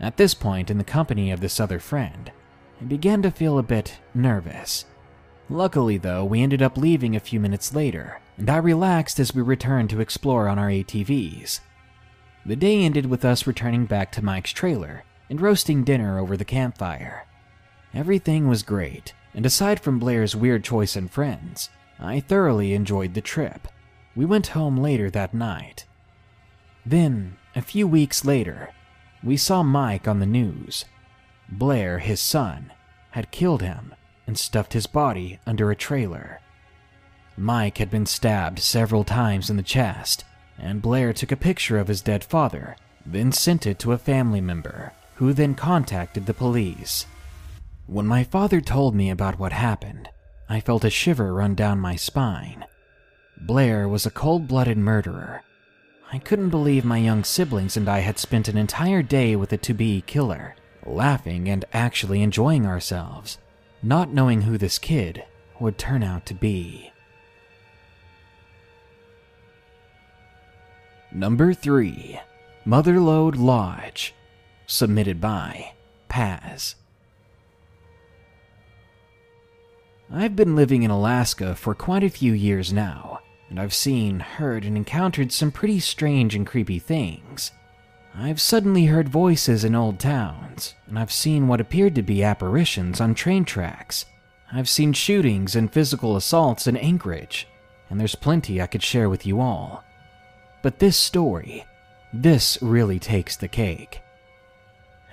At 0.00 0.16
this 0.16 0.32
point, 0.32 0.70
in 0.70 0.78
the 0.78 0.82
company 0.82 1.30
of 1.30 1.40
this 1.40 1.60
other 1.60 1.78
friend, 1.78 2.32
I 2.80 2.84
began 2.84 3.20
to 3.20 3.30
feel 3.30 3.58
a 3.58 3.62
bit 3.62 3.98
nervous. 4.14 4.86
Luckily, 5.50 5.98
though, 5.98 6.24
we 6.24 6.42
ended 6.42 6.62
up 6.62 6.78
leaving 6.78 7.16
a 7.16 7.20
few 7.20 7.40
minutes 7.40 7.74
later, 7.74 8.20
and 8.38 8.48
I 8.48 8.58
relaxed 8.58 9.18
as 9.18 9.34
we 9.34 9.42
returned 9.42 9.90
to 9.90 10.00
explore 10.00 10.48
on 10.48 10.60
our 10.60 10.68
ATVs. 10.68 11.58
The 12.46 12.54
day 12.54 12.84
ended 12.84 13.06
with 13.06 13.24
us 13.24 13.48
returning 13.48 13.86
back 13.86 14.12
to 14.12 14.24
Mike's 14.24 14.52
trailer 14.52 15.02
and 15.28 15.40
roasting 15.40 15.82
dinner 15.82 16.20
over 16.20 16.36
the 16.36 16.44
campfire. 16.44 17.26
Everything 17.92 18.46
was 18.46 18.62
great, 18.62 19.12
and 19.34 19.44
aside 19.44 19.80
from 19.80 19.98
Blair's 19.98 20.36
weird 20.36 20.62
choice 20.62 20.94
in 20.94 21.08
friends, 21.08 21.68
I 21.98 22.20
thoroughly 22.20 22.72
enjoyed 22.72 23.14
the 23.14 23.20
trip. 23.20 23.66
We 24.14 24.24
went 24.24 24.48
home 24.48 24.76
later 24.76 25.10
that 25.10 25.34
night. 25.34 25.84
Then, 26.86 27.38
a 27.56 27.60
few 27.60 27.88
weeks 27.88 28.24
later, 28.24 28.70
we 29.20 29.36
saw 29.36 29.64
Mike 29.64 30.06
on 30.06 30.20
the 30.20 30.26
news. 30.26 30.84
Blair, 31.48 31.98
his 31.98 32.20
son, 32.20 32.72
had 33.10 33.32
killed 33.32 33.62
him 33.62 33.96
and 34.30 34.38
stuffed 34.38 34.74
his 34.74 34.86
body 34.86 35.40
under 35.44 35.72
a 35.72 35.76
trailer. 35.76 36.40
Mike 37.36 37.78
had 37.78 37.90
been 37.90 38.06
stabbed 38.06 38.60
several 38.60 39.02
times 39.02 39.50
in 39.50 39.56
the 39.56 39.62
chest, 39.64 40.24
and 40.56 40.80
Blair 40.80 41.12
took 41.12 41.32
a 41.32 41.36
picture 41.36 41.78
of 41.78 41.88
his 41.88 42.00
dead 42.00 42.22
father, 42.22 42.76
then 43.04 43.32
sent 43.32 43.66
it 43.66 43.80
to 43.80 43.90
a 43.90 43.98
family 43.98 44.40
member, 44.40 44.92
who 45.16 45.32
then 45.32 45.56
contacted 45.56 46.26
the 46.26 46.32
police. 46.32 47.06
When 47.88 48.06
my 48.06 48.22
father 48.22 48.60
told 48.60 48.94
me 48.94 49.10
about 49.10 49.40
what 49.40 49.50
happened, 49.50 50.08
I 50.48 50.60
felt 50.60 50.84
a 50.84 50.90
shiver 50.90 51.34
run 51.34 51.56
down 51.56 51.80
my 51.80 51.96
spine. 51.96 52.64
Blair 53.36 53.88
was 53.88 54.06
a 54.06 54.12
cold 54.12 54.46
blooded 54.46 54.78
murderer 54.78 55.42
I 56.12 56.18
couldn't 56.18 56.50
believe 56.50 56.84
my 56.84 56.98
young 56.98 57.22
siblings 57.22 57.76
and 57.76 57.88
I 57.88 58.00
had 58.00 58.18
spent 58.18 58.48
an 58.48 58.56
entire 58.56 59.00
day 59.00 59.36
with 59.36 59.52
a 59.52 59.56
to 59.58 59.72
be 59.72 60.02
killer, 60.08 60.56
laughing 60.84 61.48
and 61.48 61.64
actually 61.72 62.20
enjoying 62.20 62.66
ourselves, 62.66 63.38
not 63.82 64.12
knowing 64.12 64.42
who 64.42 64.58
this 64.58 64.78
kid 64.78 65.24
would 65.58 65.78
turn 65.78 66.02
out 66.02 66.26
to 66.26 66.34
be. 66.34 66.92
Number 71.12 71.52
3 71.52 72.20
Motherlode 72.66 73.36
Lodge, 73.36 74.14
submitted 74.66 75.20
by 75.20 75.72
Paz. 76.08 76.76
I've 80.12 80.36
been 80.36 80.56
living 80.56 80.82
in 80.82 80.90
Alaska 80.90 81.54
for 81.54 81.74
quite 81.74 82.04
a 82.04 82.10
few 82.10 82.32
years 82.32 82.72
now 82.72 83.20
and 83.50 83.58
I've 83.58 83.74
seen, 83.74 84.20
heard, 84.20 84.64
and 84.64 84.76
encountered 84.76 85.32
some 85.32 85.50
pretty 85.50 85.80
strange 85.80 86.36
and 86.36 86.46
creepy 86.46 86.78
things. 86.78 87.50
I've 88.14 88.40
suddenly 88.40 88.86
heard 88.86 89.08
voices 89.08 89.64
in 89.64 89.74
old 89.74 90.00
towns, 90.00 90.74
and 90.88 90.98
I've 90.98 91.12
seen 91.12 91.46
what 91.46 91.60
appeared 91.60 91.94
to 91.94 92.02
be 92.02 92.24
apparitions 92.24 93.00
on 93.00 93.14
train 93.14 93.44
tracks. 93.44 94.04
I've 94.52 94.68
seen 94.68 94.92
shootings 94.92 95.54
and 95.54 95.72
physical 95.72 96.16
assaults 96.16 96.66
in 96.66 96.76
Anchorage, 96.76 97.46
and 97.88 98.00
there's 98.00 98.16
plenty 98.16 98.60
I 98.60 98.66
could 98.66 98.82
share 98.82 99.08
with 99.08 99.24
you 99.24 99.40
all. 99.40 99.84
But 100.62 100.80
this 100.80 100.96
story, 100.96 101.64
this 102.12 102.58
really 102.60 102.98
takes 102.98 103.36
the 103.36 103.48
cake. 103.48 104.00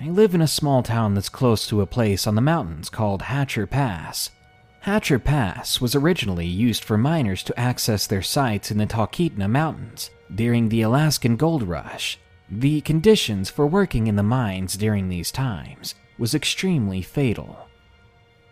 I 0.02 0.10
live 0.10 0.34
in 0.34 0.42
a 0.42 0.48
small 0.48 0.82
town 0.82 1.14
that's 1.14 1.30
close 1.30 1.68
to 1.68 1.82
a 1.82 1.88
place 1.88 2.26
on 2.26 2.36
the 2.36 2.42
mountains 2.42 2.90
called 2.90 3.24
Hatcher 3.24 3.68
Pass. 3.68 4.32
Hatcher 4.82 5.20
Pass 5.20 5.80
was 5.80 5.96
originally 5.96 6.48
used 6.48 6.84
for 6.84 6.98
miners 6.98 7.44
to 7.44 7.60
access 7.60 8.08
their 8.08 8.22
sites 8.22 8.72
in 8.72 8.78
the 8.78 8.86
Talkeetna 8.86 9.50
Mountains 9.50 10.10
during 10.34 10.70
the 10.70 10.82
Alaskan 10.82 11.36
Gold 11.36 11.64
Rush. 11.64 12.20
The 12.50 12.82
conditions 12.82 13.50
for 13.50 13.68
working 13.68 14.08
in 14.08 14.16
the 14.16 14.24
mines 14.24 14.78
during 14.78 15.10
these 15.10 15.32
times 15.32 15.96
was 16.18 16.34
extremely 16.34 17.02
fatal. 17.02 17.68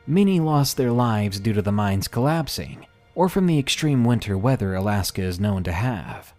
Many 0.06 0.40
lost 0.40 0.78
their 0.78 0.92
lives 0.92 1.40
due 1.40 1.54
to 1.54 1.62
the 1.62 1.72
mines 1.72 2.08
collapsing 2.08 2.86
or 3.16 3.30
from 3.30 3.48
the 3.48 3.58
extreme 3.58 4.04
winter 4.04 4.38
weather 4.38 4.76
Alaska 4.76 5.22
is 5.22 5.40
known 5.40 5.64
to 5.64 5.72
have. 5.72 6.34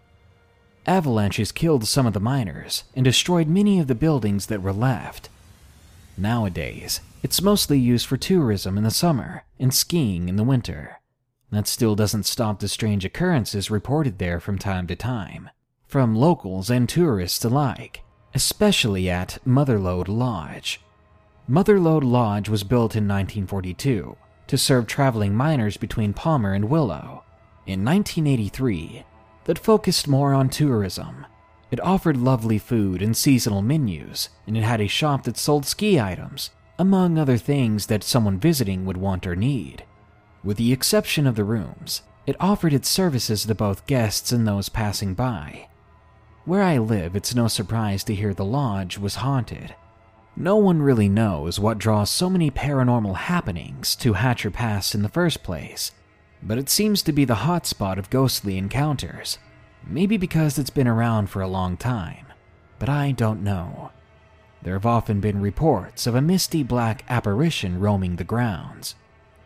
Avalanches 0.87 1.51
killed 1.51 1.87
some 1.87 2.07
of 2.07 2.12
the 2.12 2.21
miners 2.21 2.85
and 2.95 3.05
destroyed 3.05 3.49
many 3.49 3.81
of 3.81 3.88
the 3.88 3.95
buildings 3.95 4.47
that 4.47 4.62
were 4.62 4.73
left. 4.73 5.31
Nowadays, 6.16 7.01
it's 7.23 7.42
mostly 7.42 7.79
used 7.79 8.07
for 8.07 8.16
tourism 8.16 8.79
in 8.79 8.85
the 8.85 8.90
summer 8.90 9.45
and 9.59 9.75
skiing 9.75 10.29
in 10.29 10.37
the 10.37 10.45
winter. 10.45 11.01
That 11.51 11.66
still 11.66 11.97
doesn't 11.97 12.27
stop 12.27 12.61
the 12.61 12.69
strange 12.69 13.05
occurrences 13.05 13.71
reported 13.71 14.19
there 14.19 14.38
from 14.38 14.59
time 14.59 14.87
to 14.88 14.97
time, 14.97 15.51
from 15.87 16.14
locals 16.14 16.68
and 16.68 16.88
tourists 16.88 17.44
alike, 17.44 18.03
especially 18.35 19.09
at 19.09 19.38
Motherlode 19.46 20.09
Lodge. 20.09 20.81
Motherlode 21.49 22.05
Lodge 22.05 22.49
was 22.49 22.64
built 22.64 22.96
in 22.96 23.05
1942 23.05 24.16
to 24.49 24.59
serve 24.59 24.87
traveling 24.87 25.35
miners 25.35 25.77
between 25.77 26.12
Palmer 26.12 26.53
and 26.53 26.68
Willow. 26.68 27.22
In 27.66 27.85
1983, 27.85 29.05
that 29.44 29.59
focused 29.59 30.09
more 30.09 30.35
on 30.35 30.49
tourism. 30.49 31.25
It 31.70 31.81
offered 31.81 32.16
lovely 32.16 32.59
food 32.59 33.01
and 33.01 33.16
seasonal 33.16 33.62
menus, 33.62 34.29
and 34.46 34.57
it 34.57 34.62
had 34.62 34.81
a 34.81 34.88
shop 34.88 35.25
that 35.25 35.37
sold 35.37 35.66
ski 35.66 36.01
items 36.01 36.51
among 36.79 37.16
other 37.16 37.38
things 37.38 37.87
that 37.87 38.05
someone 38.05 38.38
visiting 38.38 38.85
would 38.85 38.96
want 38.96 39.27
or 39.27 39.35
need. 39.35 39.85
With 40.44 40.59
the 40.59 40.72
exception 40.72 41.27
of 41.27 41.37
the 41.37 41.44
rooms, 41.44 42.03
it 42.27 42.37
offered 42.38 42.75
its 42.75 42.88
services 42.88 43.46
to 43.46 43.55
both 43.55 43.87
guests 43.87 44.33
and 44.33 44.46
those 44.46 44.68
passing 44.68 45.14
by. 45.14 45.68
Where 46.46 46.62
I 46.62 46.78
live, 46.78 47.16
it's 47.16 47.35
no 47.35 47.48
surprise 47.48 48.04
to 48.04 48.14
hear 48.14 48.32
the 48.32 48.44
lodge 48.44 48.98
was 48.98 49.16
haunted. 49.16 49.74
No 50.37 50.54
one 50.54 50.80
really 50.80 51.09
knows 51.09 51.59
what 51.59 51.76
draws 51.76 52.09
so 52.09 52.30
many 52.30 52.52
paranormal 52.52 53.16
happenings 53.16 53.96
to 53.96 54.12
Hatcher 54.12 54.52
Pass 54.52 54.94
in 54.94 55.02
the 55.02 55.09
first 55.09 55.42
place, 55.42 55.90
but 56.40 56.56
it 56.56 56.68
seems 56.68 57.02
to 57.02 57.11
be 57.11 57.24
the 57.24 57.42
hotspot 57.46 57.98
of 57.98 58.11
ghostly 58.11 58.56
encounters. 58.59 59.38
Maybe 59.85 60.16
because 60.16 60.56
it's 60.56 60.70
been 60.70 60.87
around 60.87 61.30
for 61.30 61.42
a 61.42 61.48
long 61.48 61.76
time, 61.76 62.26
but 62.78 62.88
I 62.88 63.11
don't 63.11 63.42
know. 63.42 63.90
There 64.62 64.74
have 64.74 64.87
often 64.87 65.18
been 65.18 65.40
reports 65.40 66.06
of 66.06 66.14
a 66.14 66.22
misty 66.22 66.62
black 66.62 67.04
apparition 67.09 67.80
roaming 67.80 68.16
the 68.16 68.24
grounds. 68.24 68.94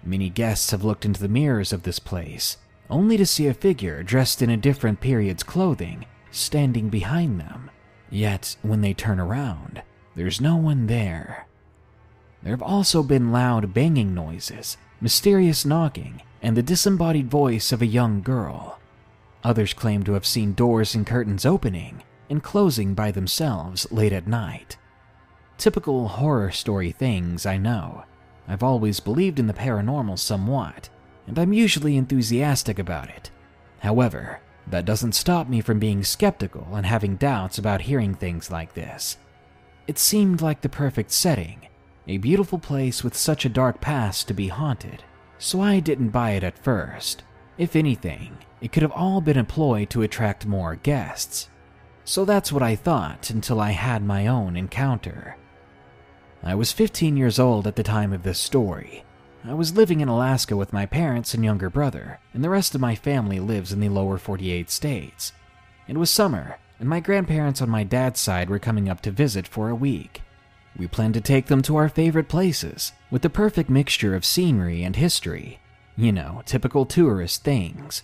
Many 0.05 0.29
guests 0.29 0.71
have 0.71 0.85
looked 0.85 1.07
into 1.07 1.23
the 1.23 1.29
mirrors 1.29 1.73
of 1.73 1.85
this 1.85 1.99
place, 1.99 2.59
only 2.91 3.17
to 3.17 3.25
see 3.25 3.47
a 3.47 3.55
figure 3.55 4.03
dressed 4.03 4.43
in 4.43 4.51
a 4.51 4.59
different 4.59 5.01
period's 5.01 5.43
clothing 5.43 6.05
standing 6.31 6.89
behind 6.89 7.41
them. 7.41 7.71
Yet, 8.11 8.57
when 8.63 8.81
they 8.81 8.95
turn 8.95 9.21
around, 9.21 9.83
there's 10.17 10.41
no 10.41 10.57
one 10.57 10.87
there. 10.87 11.47
There 12.43 12.53
have 12.53 12.63
also 12.63 13.03
been 13.03 13.33
loud 13.33 13.75
banging 13.75 14.15
noises, 14.15 14.77
mysterious 15.01 15.65
knocking, 15.65 16.23
and 16.43 16.57
the 16.57 16.63
disembodied 16.63 17.31
voice 17.31 17.73
of 17.73 17.83
a 17.83 17.87
young 17.87 18.23
girl. 18.23 18.81
Others 19.45 19.75
claim 19.75 20.03
to 20.05 20.13
have 20.15 20.27
seen 20.27 20.55
doors 20.55 20.95
and 20.95 21.07
curtains 21.07 21.47
opening 21.47 22.03
and 22.29 22.43
closing 22.43 22.95
by 22.95 23.11
themselves 23.11 23.91
late 23.91 24.13
at 24.13 24.27
night. 24.27 24.77
Typical 25.59 26.09
horror 26.09 26.51
story 26.51 26.93
things, 26.93 27.45
I 27.45 27.59
know. 27.59 28.05
I've 28.49 28.63
always 28.63 29.01
believed 29.01 29.39
in 29.39 29.47
the 29.47 29.53
paranormal 29.53 30.19
somewhat, 30.19 30.89
and 31.27 31.39
I'm 31.39 31.53
usually 31.53 31.97
enthusiastic 31.97 32.79
about 32.79 33.11
it. 33.11 33.31
However, 33.81 34.41
that 34.71 34.85
doesn't 34.85 35.15
stop 35.15 35.49
me 35.49 35.61
from 35.61 35.79
being 35.79 36.03
skeptical 36.03 36.69
and 36.75 36.87
having 36.87 37.17
doubts 37.17 37.59
about 37.59 37.83
hearing 37.83 38.15
things 38.15 38.51
like 38.51 38.75
this. 38.75 39.17
It 39.87 39.99
seemed 39.99 40.41
like 40.41 40.61
the 40.61 40.69
perfect 40.69 41.11
setting, 41.11 41.67
a 42.07 42.19
beautiful 42.19 42.59
place 42.59 43.03
with 43.03 43.17
such 43.17 43.45
a 43.45 43.49
dark 43.49 43.81
past 43.81 44.29
to 44.29 44.35
be 44.35 44.49
haunted, 44.49 45.03
so 45.39 45.61
I 45.61 45.81
didn't 45.81 46.11
buy 46.11 46.31
it 46.31 46.45
at 46.45 46.63
first. 46.63 47.23
If 47.59 47.77
anything, 47.77 48.39
it 48.61 48.73
could 48.73 48.83
have 48.83 48.93
all 48.93 49.21
been 49.21 49.37
employed 49.37 49.91
to 49.91 50.03
attract 50.03 50.47
more 50.47 50.77
guests. 50.77 51.49
So 52.05 52.25
that's 52.25 52.53
what 52.53 52.63
I 52.63 52.77
thought 52.77 53.31
until 53.31 53.61
I 53.61 53.71
had 53.71 54.03
my 54.03 54.27
own 54.27 54.57
encounter. 54.57 55.37
I 56.43 56.55
was 56.55 56.73
15 56.73 57.17
years 57.17 57.39
old 57.39 57.67
at 57.67 57.77
the 57.77 57.83
time 57.83 58.13
of 58.13 58.23
this 58.23 58.39
story. 58.39 59.05
I 59.43 59.55
was 59.55 59.75
living 59.75 60.01
in 60.01 60.09
Alaska 60.09 60.55
with 60.55 60.75
my 60.75 60.85
parents 60.85 61.33
and 61.33 61.43
younger 61.43 61.71
brother, 61.71 62.21
and 62.35 62.45
the 62.45 62.51
rest 62.51 62.75
of 62.75 62.81
my 62.81 62.95
family 62.95 63.41
lives 63.41 63.73
in 63.73 63.81
the 63.81 63.89
lower 63.89 64.19
48 64.19 64.71
states. 64.71 65.33
It 65.89 65.97
was 65.97 66.11
summer, 66.11 66.59
and 66.79 66.87
my 66.87 67.01
grandparents 67.01 67.63
on 67.63 67.71
my 67.71 67.83
dad's 67.83 68.21
side 68.21 68.51
were 68.51 68.59
coming 68.59 68.91
up 68.91 69.01
to 69.03 69.11
visit 69.11 69.49
for 69.49 69.71
a 69.71 69.75
week. 69.75 70.21
We 70.77 70.87
planned 70.87 71.15
to 71.15 71.23
take 71.23 71.47
them 71.47 71.63
to 71.63 71.77
our 71.77 71.89
favorite 71.89 72.29
places, 72.29 72.93
with 73.11 73.23
the 73.23 73.31
perfect 73.31 73.71
mixture 73.71 74.15
of 74.15 74.27
scenery 74.27 74.83
and 74.83 74.95
history. 74.95 75.59
You 75.97 76.13
know, 76.13 76.43
typical 76.45 76.85
tourist 76.85 77.43
things. 77.43 78.03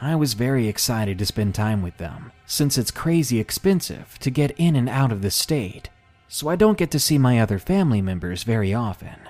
I 0.00 0.16
was 0.16 0.32
very 0.32 0.66
excited 0.66 1.18
to 1.18 1.26
spend 1.26 1.54
time 1.54 1.82
with 1.82 1.98
them, 1.98 2.32
since 2.46 2.78
it's 2.78 2.90
crazy 2.90 3.38
expensive 3.38 4.18
to 4.20 4.30
get 4.30 4.52
in 4.52 4.76
and 4.76 4.88
out 4.88 5.12
of 5.12 5.20
the 5.20 5.30
state, 5.30 5.90
so 6.26 6.48
I 6.48 6.56
don't 6.56 6.78
get 6.78 6.90
to 6.92 6.98
see 6.98 7.18
my 7.18 7.38
other 7.38 7.58
family 7.58 8.00
members 8.00 8.44
very 8.44 8.72
often. 8.72 9.28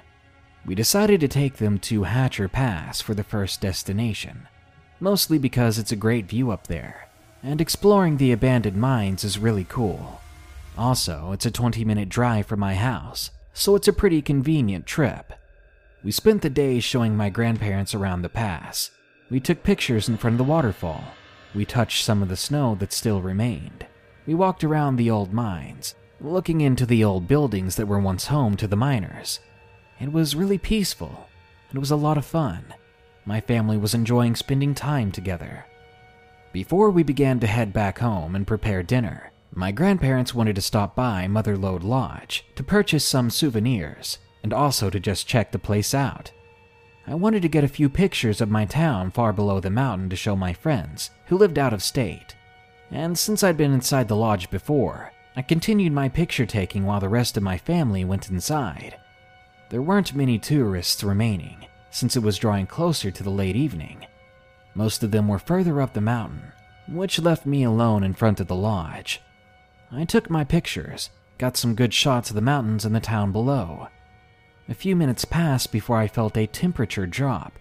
We 0.68 0.74
decided 0.74 1.20
to 1.20 1.28
take 1.28 1.56
them 1.56 1.78
to 1.78 2.02
Hatcher 2.02 2.46
Pass 2.46 3.00
for 3.00 3.14
the 3.14 3.24
first 3.24 3.62
destination, 3.62 4.48
mostly 5.00 5.38
because 5.38 5.78
it's 5.78 5.92
a 5.92 5.96
great 5.96 6.26
view 6.26 6.50
up 6.50 6.66
there, 6.66 7.08
and 7.42 7.58
exploring 7.58 8.18
the 8.18 8.32
abandoned 8.32 8.76
mines 8.76 9.24
is 9.24 9.38
really 9.38 9.64
cool. 9.64 10.20
Also, 10.76 11.32
it's 11.32 11.46
a 11.46 11.50
20 11.50 11.86
minute 11.86 12.10
drive 12.10 12.44
from 12.44 12.60
my 12.60 12.74
house, 12.74 13.30
so 13.54 13.76
it's 13.76 13.88
a 13.88 13.94
pretty 13.94 14.20
convenient 14.20 14.84
trip. 14.84 15.32
We 16.04 16.10
spent 16.10 16.42
the 16.42 16.50
day 16.50 16.80
showing 16.80 17.16
my 17.16 17.30
grandparents 17.30 17.94
around 17.94 18.20
the 18.20 18.28
pass. 18.28 18.90
We 19.30 19.40
took 19.40 19.62
pictures 19.62 20.06
in 20.06 20.18
front 20.18 20.34
of 20.34 20.38
the 20.38 20.52
waterfall. 20.52 21.02
We 21.54 21.64
touched 21.64 22.04
some 22.04 22.22
of 22.22 22.28
the 22.28 22.36
snow 22.36 22.74
that 22.74 22.92
still 22.92 23.22
remained. 23.22 23.86
We 24.26 24.34
walked 24.34 24.62
around 24.62 24.96
the 24.96 25.10
old 25.10 25.32
mines, 25.32 25.94
looking 26.20 26.60
into 26.60 26.84
the 26.84 27.04
old 27.04 27.26
buildings 27.26 27.76
that 27.76 27.88
were 27.88 27.98
once 27.98 28.26
home 28.26 28.54
to 28.58 28.66
the 28.66 28.76
miners. 28.76 29.40
It 30.00 30.12
was 30.12 30.36
really 30.36 30.58
peaceful. 30.58 31.28
And 31.68 31.76
it 31.76 31.80
was 31.80 31.90
a 31.90 31.96
lot 31.96 32.18
of 32.18 32.24
fun. 32.24 32.74
My 33.24 33.40
family 33.40 33.76
was 33.76 33.94
enjoying 33.94 34.36
spending 34.36 34.74
time 34.74 35.12
together. 35.12 35.66
Before 36.52 36.90
we 36.90 37.02
began 37.02 37.40
to 37.40 37.46
head 37.46 37.72
back 37.72 37.98
home 37.98 38.34
and 38.34 38.46
prepare 38.46 38.82
dinner, 38.82 39.32
my 39.52 39.70
grandparents 39.72 40.34
wanted 40.34 40.54
to 40.56 40.62
stop 40.62 40.94
by 40.94 41.26
Mother 41.26 41.56
Lode 41.56 41.82
Lodge 41.82 42.44
to 42.54 42.62
purchase 42.62 43.04
some 43.04 43.28
souvenirs 43.28 44.18
and 44.42 44.52
also 44.52 44.88
to 44.88 45.00
just 45.00 45.26
check 45.26 45.52
the 45.52 45.58
place 45.58 45.92
out. 45.94 46.30
I 47.06 47.14
wanted 47.14 47.42
to 47.42 47.48
get 47.48 47.64
a 47.64 47.68
few 47.68 47.88
pictures 47.88 48.40
of 48.40 48.50
my 48.50 48.64
town 48.64 49.10
far 49.10 49.32
below 49.32 49.60
the 49.60 49.70
mountain 49.70 50.08
to 50.10 50.16
show 50.16 50.36
my 50.36 50.52
friends 50.52 51.10
who 51.26 51.36
lived 51.36 51.58
out 51.58 51.72
of 51.72 51.82
state. 51.82 52.36
And 52.90 53.18
since 53.18 53.42
I'd 53.42 53.56
been 53.56 53.72
inside 53.72 54.08
the 54.08 54.16
lodge 54.16 54.48
before, 54.50 55.12
I 55.36 55.42
continued 55.42 55.92
my 55.92 56.08
picture 56.08 56.46
taking 56.46 56.84
while 56.84 57.00
the 57.00 57.08
rest 57.08 57.36
of 57.36 57.42
my 57.42 57.58
family 57.58 58.04
went 58.04 58.30
inside. 58.30 58.96
There 59.70 59.82
weren't 59.82 60.14
many 60.14 60.38
tourists 60.38 61.04
remaining, 61.04 61.66
since 61.90 62.16
it 62.16 62.22
was 62.22 62.38
drawing 62.38 62.66
closer 62.66 63.10
to 63.10 63.22
the 63.22 63.30
late 63.30 63.56
evening. 63.56 64.06
Most 64.74 65.02
of 65.02 65.10
them 65.10 65.28
were 65.28 65.38
further 65.38 65.82
up 65.82 65.92
the 65.92 66.00
mountain, 66.00 66.52
which 66.88 67.18
left 67.18 67.44
me 67.44 67.64
alone 67.64 68.02
in 68.02 68.14
front 68.14 68.40
of 68.40 68.46
the 68.46 68.56
lodge. 68.56 69.20
I 69.92 70.04
took 70.04 70.30
my 70.30 70.42
pictures, 70.42 71.10
got 71.36 71.56
some 71.56 71.74
good 71.74 71.92
shots 71.92 72.30
of 72.30 72.34
the 72.34 72.40
mountains 72.40 72.86
and 72.86 72.94
the 72.94 73.00
town 73.00 73.30
below. 73.30 73.88
A 74.70 74.74
few 74.74 74.96
minutes 74.96 75.26
passed 75.26 75.70
before 75.70 75.98
I 75.98 76.08
felt 76.08 76.36
a 76.38 76.46
temperature 76.46 77.06
drop, 77.06 77.58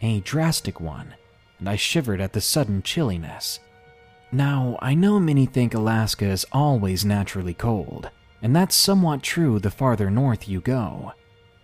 a 0.00 0.20
drastic 0.20 0.80
one, 0.80 1.14
and 1.58 1.68
I 1.68 1.76
shivered 1.76 2.22
at 2.22 2.32
the 2.32 2.40
sudden 2.40 2.82
chilliness. 2.82 3.60
Now, 4.32 4.78
I 4.80 4.94
know 4.94 5.20
many 5.20 5.44
think 5.44 5.74
Alaska 5.74 6.24
is 6.24 6.46
always 6.52 7.04
naturally 7.04 7.54
cold, 7.54 8.10
and 8.40 8.56
that's 8.56 8.74
somewhat 8.74 9.22
true 9.22 9.58
the 9.58 9.70
farther 9.70 10.10
north 10.10 10.48
you 10.48 10.62
go. 10.62 11.12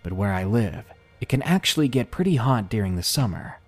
But 0.07 0.15
where 0.15 0.31
I 0.31 0.45
live, 0.45 0.85
it 1.19 1.27
can 1.27 1.41
actually 1.41 1.89
get 1.89 2.11
pretty 2.11 2.37
hot 2.37 2.69
during 2.69 2.95
the 2.95 3.03
summer. 3.03 3.59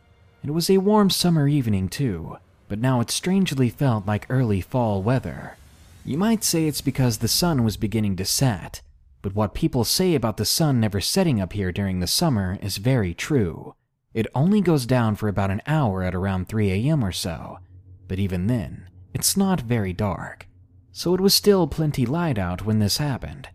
It 0.42 0.52
was 0.52 0.70
a 0.70 0.78
warm 0.78 1.10
summer 1.10 1.50
evening, 1.50 1.90
too, 1.90 2.38
but 2.70 2.80
now 2.80 3.02
it 3.02 3.12
strangely 3.12 3.70
felt 3.70 4.08
like 4.08 4.26
early 4.30 4.62
fall 4.62 5.04
weather. 5.04 5.58
You 6.06 6.18
might 6.18 6.46
say 6.46 6.66
it's 6.66 6.80
because 6.80 7.18
the 7.18 7.28
sun 7.28 7.66
was 7.66 7.76
beginning 7.76 8.16
to 8.16 8.24
set, 8.24 8.82
but 9.22 9.36
what 9.36 9.54
people 9.54 9.84
say 9.84 10.16
about 10.16 10.38
the 10.38 10.46
sun 10.46 10.80
never 10.80 11.02
setting 11.02 11.42
up 11.42 11.52
here 11.52 11.74
during 11.74 12.00
the 12.00 12.08
summer 12.08 12.58
is 12.62 12.78
very 12.78 13.14
true. 13.14 13.76
It 14.14 14.28
only 14.34 14.62
goes 14.62 14.86
down 14.86 15.18
for 15.18 15.28
about 15.28 15.52
an 15.52 15.62
hour 15.68 16.04
at 16.04 16.16
around 16.16 16.48
3 16.48 16.72
a.m. 16.72 17.04
or 17.04 17.12
so, 17.12 17.60
but 18.08 18.18
even 18.18 18.48
then, 18.48 18.88
it's 19.14 19.36
not 19.36 19.60
very 19.60 19.92
dark. 19.92 20.48
So 20.94 21.14
it 21.14 21.20
was 21.20 21.34
still 21.34 21.68
plenty 21.68 22.06
light 22.06 22.38
out 22.38 22.64
when 22.64 22.80
this 22.80 22.96
happened. 22.96 23.50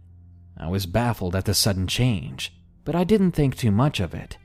I 0.55 0.69
was 0.69 0.85
baffled 0.85 1.35
at 1.35 1.47
the 1.47 1.55
sudden 1.55 1.87
change, 1.87 2.53
but 2.85 2.95
I 2.95 3.05
didn't 3.05 3.33
think 3.33 3.57
too 3.57 3.71
much 3.71 4.01
of 4.01 4.15
it. 4.15 4.39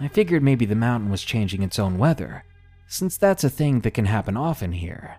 I 0.00 0.08
figured 0.08 0.42
maybe 0.42 0.64
the 0.64 0.74
mountain 0.74 1.10
was 1.10 1.22
changing 1.22 1.62
its 1.62 1.78
own 1.78 1.98
weather, 1.98 2.44
since 2.86 3.16
that's 3.16 3.44
a 3.44 3.50
thing 3.50 3.80
that 3.80 3.92
can 3.92 4.06
happen 4.06 4.36
often 4.36 4.72
here. 4.72 5.16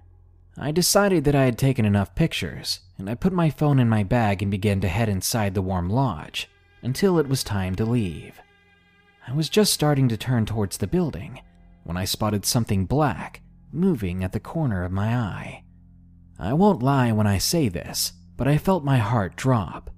I 0.58 0.72
decided 0.72 1.24
that 1.24 1.36
I 1.36 1.46
had 1.46 1.58
taken 1.58 1.86
enough 1.86 2.16
pictures, 2.16 2.82
and 2.98 3.10
I 3.10 3.16
put 3.16 3.34
my 3.34 3.50
phone 3.50 3.80
in 3.80 3.90
my 3.90 4.04
bag 4.04 4.42
and 4.42 4.52
began 4.52 4.82
to 4.82 4.88
head 4.88 5.10
inside 5.10 5.54
the 5.54 5.62
warm 5.62 5.90
lodge 5.90 6.50
until 6.82 7.18
it 7.18 7.28
was 7.28 7.44
time 7.44 7.76
to 7.76 7.86
leave. 7.86 8.40
I 9.28 9.34
was 9.34 9.50
just 9.50 9.74
starting 9.74 10.10
to 10.10 10.18
turn 10.18 10.46
towards 10.46 10.78
the 10.78 10.88
building 10.88 11.42
when 11.84 11.98
I 11.98 12.06
spotted 12.06 12.46
something 12.46 12.86
black 12.86 13.42
moving 13.72 14.24
at 14.24 14.32
the 14.32 14.40
corner 14.40 14.84
of 14.84 14.92
my 14.92 15.16
eye. 15.16 15.64
I 16.38 16.54
won't 16.54 16.84
lie 16.84 17.12
when 17.12 17.26
I 17.26 17.38
say 17.38 17.70
this, 17.70 18.14
but 18.38 18.48
I 18.48 18.58
felt 18.58 18.84
my 18.84 18.98
heart 18.98 19.36
drop. 19.36 19.90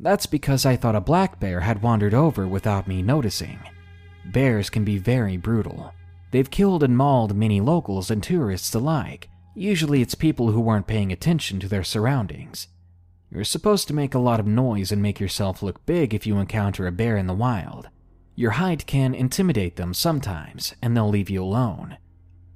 That's 0.00 0.26
because 0.26 0.64
I 0.64 0.76
thought 0.76 0.94
a 0.94 1.00
black 1.00 1.40
bear 1.40 1.60
had 1.60 1.82
wandered 1.82 2.14
over 2.14 2.46
without 2.46 2.86
me 2.86 3.02
noticing. 3.02 3.58
Bears 4.26 4.70
can 4.70 4.84
be 4.84 4.98
very 4.98 5.36
brutal. 5.36 5.92
They've 6.30 6.50
killed 6.50 6.82
and 6.82 6.96
mauled 6.96 7.34
many 7.34 7.60
locals 7.60 8.10
and 8.10 8.22
tourists 8.22 8.74
alike. 8.74 9.28
Usually 9.54 10.02
it's 10.02 10.14
people 10.14 10.52
who 10.52 10.60
weren't 10.60 10.86
paying 10.86 11.10
attention 11.10 11.58
to 11.60 11.68
their 11.68 11.82
surroundings. 11.82 12.68
You're 13.30 13.44
supposed 13.44 13.88
to 13.88 13.94
make 13.94 14.14
a 14.14 14.20
lot 14.20 14.40
of 14.40 14.46
noise 14.46 14.92
and 14.92 15.02
make 15.02 15.20
yourself 15.20 15.62
look 15.62 15.84
big 15.84 16.14
if 16.14 16.26
you 16.26 16.38
encounter 16.38 16.86
a 16.86 16.92
bear 16.92 17.16
in 17.16 17.26
the 17.26 17.34
wild. 17.34 17.88
Your 18.36 18.52
height 18.52 18.86
can 18.86 19.14
intimidate 19.14 19.76
them 19.76 19.92
sometimes, 19.92 20.74
and 20.80 20.96
they'll 20.96 21.08
leave 21.08 21.28
you 21.28 21.42
alone. 21.42 21.98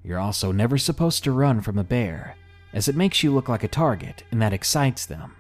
You're 0.05 0.21
also 0.21 0.53
never 0.53 0.79
supposed 0.79 1.25
to 1.25 1.33
run 1.33 1.61
from 1.61 1.77
a 1.77 1.85
bear, 1.85 2.37
as 2.73 2.89
it 2.89 2.97
makes 2.97 3.23
you 3.23 3.35
look 3.35 3.49
like 3.49 3.65
a 3.65 3.69
target 3.69 4.23
and 4.31 4.41
that 4.41 4.53
excites 4.53 5.07
them. 5.07 5.35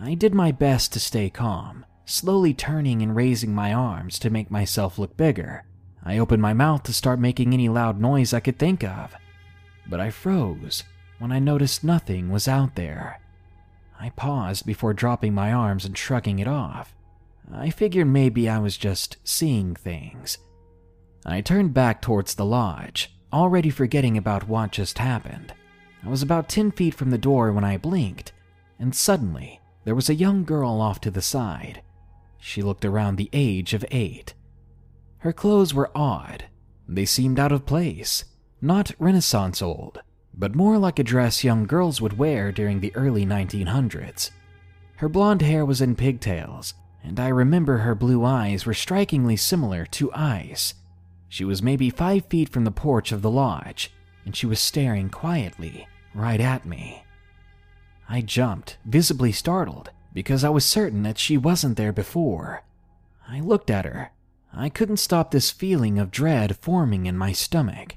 I 0.00 0.14
did 0.14 0.34
my 0.34 0.52
best 0.52 0.92
to 0.92 1.00
stay 1.00 1.30
calm, 1.30 1.86
slowly 2.04 2.52
turning 2.52 3.00
and 3.00 3.16
raising 3.16 3.54
my 3.54 3.72
arms 3.72 4.18
to 4.18 4.30
make 4.30 4.50
myself 4.50 4.98
look 4.98 5.16
bigger. 5.16 5.64
I 6.04 6.18
opened 6.18 6.42
my 6.42 6.52
mouth 6.52 6.82
to 6.84 6.92
start 6.92 7.18
making 7.18 7.52
any 7.52 7.68
loud 7.68 7.98
noise 7.98 8.32
I 8.32 8.40
could 8.40 8.58
think 8.58 8.84
of, 8.84 9.14
but 9.88 9.98
I 9.98 10.10
froze 10.10 10.84
when 11.18 11.32
I 11.32 11.38
noticed 11.38 11.82
nothing 11.82 12.30
was 12.30 12.46
out 12.46 12.74
there. 12.74 13.20
I 13.98 14.10
paused 14.10 14.66
before 14.66 14.92
dropping 14.92 15.34
my 15.34 15.52
arms 15.52 15.86
and 15.86 15.96
shrugging 15.96 16.38
it 16.38 16.48
off. 16.48 16.94
I 17.52 17.70
figured 17.70 18.06
maybe 18.06 18.48
I 18.48 18.58
was 18.58 18.76
just 18.76 19.16
seeing 19.24 19.74
things. 19.74 20.38
I 21.24 21.40
turned 21.40 21.72
back 21.72 22.02
towards 22.02 22.34
the 22.34 22.44
lodge, 22.44 23.16
already 23.32 23.70
forgetting 23.70 24.18
about 24.18 24.46
what 24.46 24.72
just 24.72 24.98
happened. 24.98 25.54
I 26.04 26.08
was 26.08 26.22
about 26.22 26.48
10 26.48 26.72
feet 26.72 26.94
from 26.94 27.10
the 27.10 27.18
door 27.18 27.50
when 27.50 27.64
I 27.64 27.78
blinked, 27.78 28.32
and 28.78 28.94
suddenly 28.94 29.60
there 29.86 29.94
was 29.94 30.10
a 30.10 30.14
young 30.14 30.44
girl 30.44 30.80
off 30.80 31.00
to 31.00 31.12
the 31.12 31.22
side. 31.22 31.80
She 32.38 32.60
looked 32.60 32.84
around 32.84 33.16
the 33.16 33.30
age 33.32 33.72
of 33.72 33.84
eight. 33.92 34.34
Her 35.18 35.32
clothes 35.32 35.72
were 35.72 35.92
odd. 35.94 36.46
They 36.88 37.04
seemed 37.04 37.38
out 37.38 37.52
of 37.52 37.66
place, 37.66 38.24
not 38.60 38.90
Renaissance 38.98 39.62
old, 39.62 40.02
but 40.34 40.56
more 40.56 40.76
like 40.76 40.98
a 40.98 41.04
dress 41.04 41.44
young 41.44 41.66
girls 41.66 42.00
would 42.00 42.18
wear 42.18 42.50
during 42.50 42.80
the 42.80 42.94
early 42.96 43.24
1900s. 43.24 44.32
Her 44.96 45.08
blonde 45.08 45.42
hair 45.42 45.64
was 45.64 45.80
in 45.80 45.94
pigtails, 45.94 46.74
and 47.04 47.20
I 47.20 47.28
remember 47.28 47.78
her 47.78 47.94
blue 47.94 48.24
eyes 48.24 48.66
were 48.66 48.74
strikingly 48.74 49.36
similar 49.36 49.86
to 49.86 50.12
ice. 50.12 50.74
She 51.28 51.44
was 51.44 51.62
maybe 51.62 51.90
five 51.90 52.26
feet 52.26 52.48
from 52.48 52.64
the 52.64 52.72
porch 52.72 53.12
of 53.12 53.22
the 53.22 53.30
lodge, 53.30 53.92
and 54.24 54.34
she 54.34 54.46
was 54.46 54.58
staring 54.58 55.10
quietly 55.10 55.86
right 56.12 56.40
at 56.40 56.66
me. 56.66 57.05
I 58.08 58.20
jumped, 58.20 58.78
visibly 58.84 59.32
startled, 59.32 59.90
because 60.12 60.44
I 60.44 60.48
was 60.48 60.64
certain 60.64 61.02
that 61.02 61.18
she 61.18 61.36
wasn't 61.36 61.76
there 61.76 61.92
before. 61.92 62.62
I 63.28 63.40
looked 63.40 63.70
at 63.70 63.84
her. 63.84 64.12
I 64.52 64.68
couldn't 64.68 64.98
stop 64.98 65.30
this 65.30 65.50
feeling 65.50 65.98
of 65.98 66.10
dread 66.10 66.56
forming 66.56 67.06
in 67.06 67.18
my 67.18 67.32
stomach. 67.32 67.96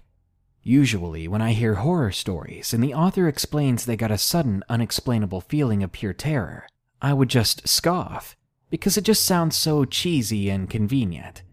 Usually, 0.62 1.28
when 1.28 1.42
I 1.42 1.54
hear 1.54 1.76
horror 1.76 2.12
stories 2.12 2.74
and 2.74 2.84
the 2.84 2.94
author 2.94 3.28
explains 3.28 3.86
they 3.86 3.96
got 3.96 4.12
a 4.12 4.18
sudden, 4.18 4.64
unexplainable 4.68 5.42
feeling 5.42 5.84
of 5.84 5.92
pure 5.92 6.14
terror, 6.14 6.68
I 7.02 7.14
would 7.14 7.30
just 7.30 7.68
scoff, 7.68 8.36
because 8.70 8.98
it 8.98 9.06
just 9.06 9.24
sounds 9.24 9.56
so 9.56 9.86
cheesy 9.86 10.50
and 10.50 10.70
convenient. 10.70 11.44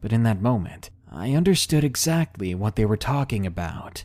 But 0.00 0.12
in 0.12 0.22
that 0.22 0.40
moment, 0.40 0.90
I 1.12 1.32
understood 1.32 1.84
exactly 1.84 2.54
what 2.54 2.76
they 2.76 2.86
were 2.86 2.96
talking 2.96 3.44
about. 3.44 4.04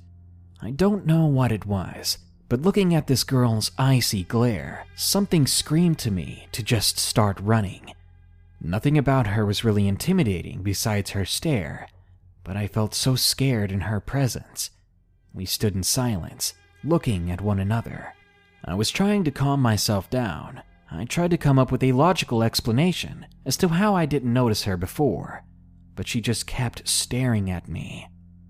I 0.62 0.72
don't 0.72 1.06
know 1.06 1.26
what 1.26 1.52
it 1.52 1.66
was, 1.66 2.18
But 2.50 2.64
looking 2.64 2.96
at 2.96 3.06
this 3.06 3.24
girl's 3.24 3.72
icy 3.78 4.24
glare, 4.24 4.88
something 4.96 5.46
screamed 5.46 6.00
to 6.00 6.10
me 6.10 6.48
to 6.52 6.64
just 6.64 6.98
start 6.98 7.40
running. 7.40 7.94
Nothing 8.60 8.98
about 8.98 9.28
her 9.28 9.46
was 9.46 9.64
really 9.64 9.88
intimidating 9.88 10.64
besides 10.64 11.12
her 11.12 11.26
stare, 11.26 11.88
but 12.44 12.58
I 12.58 12.66
felt 12.66 12.96
so 12.96 13.16
scared 13.16 13.72
in 13.72 13.82
her 13.82 14.00
presence. 14.00 14.72
We 15.32 15.46
stood 15.46 15.76
in 15.76 15.84
silence, 15.84 16.56
looking 16.84 17.30
at 17.30 17.40
one 17.40 17.60
another. 17.60 18.16
I 18.66 18.74
was 18.74 18.90
trying 18.90 19.24
to 19.26 19.32
calm 19.32 19.62
myself 19.62 20.10
down. 20.10 20.64
I 20.92 21.06
tried 21.06 21.30
to 21.32 21.38
come 21.38 21.60
up 21.60 21.72
with 21.72 21.84
a 21.84 21.92
logical 21.92 22.42
explanation 22.42 23.28
as 23.46 23.58
to 23.58 23.68
how 23.68 23.96
I 23.96 24.08
didn't 24.08 24.34
notice 24.34 24.64
her 24.64 24.76
before, 24.76 25.46
but 25.96 26.08
she 26.08 26.20
just 26.20 26.48
kept 26.48 26.88
staring 26.88 27.52
at 27.52 27.68
me. 27.70 28.08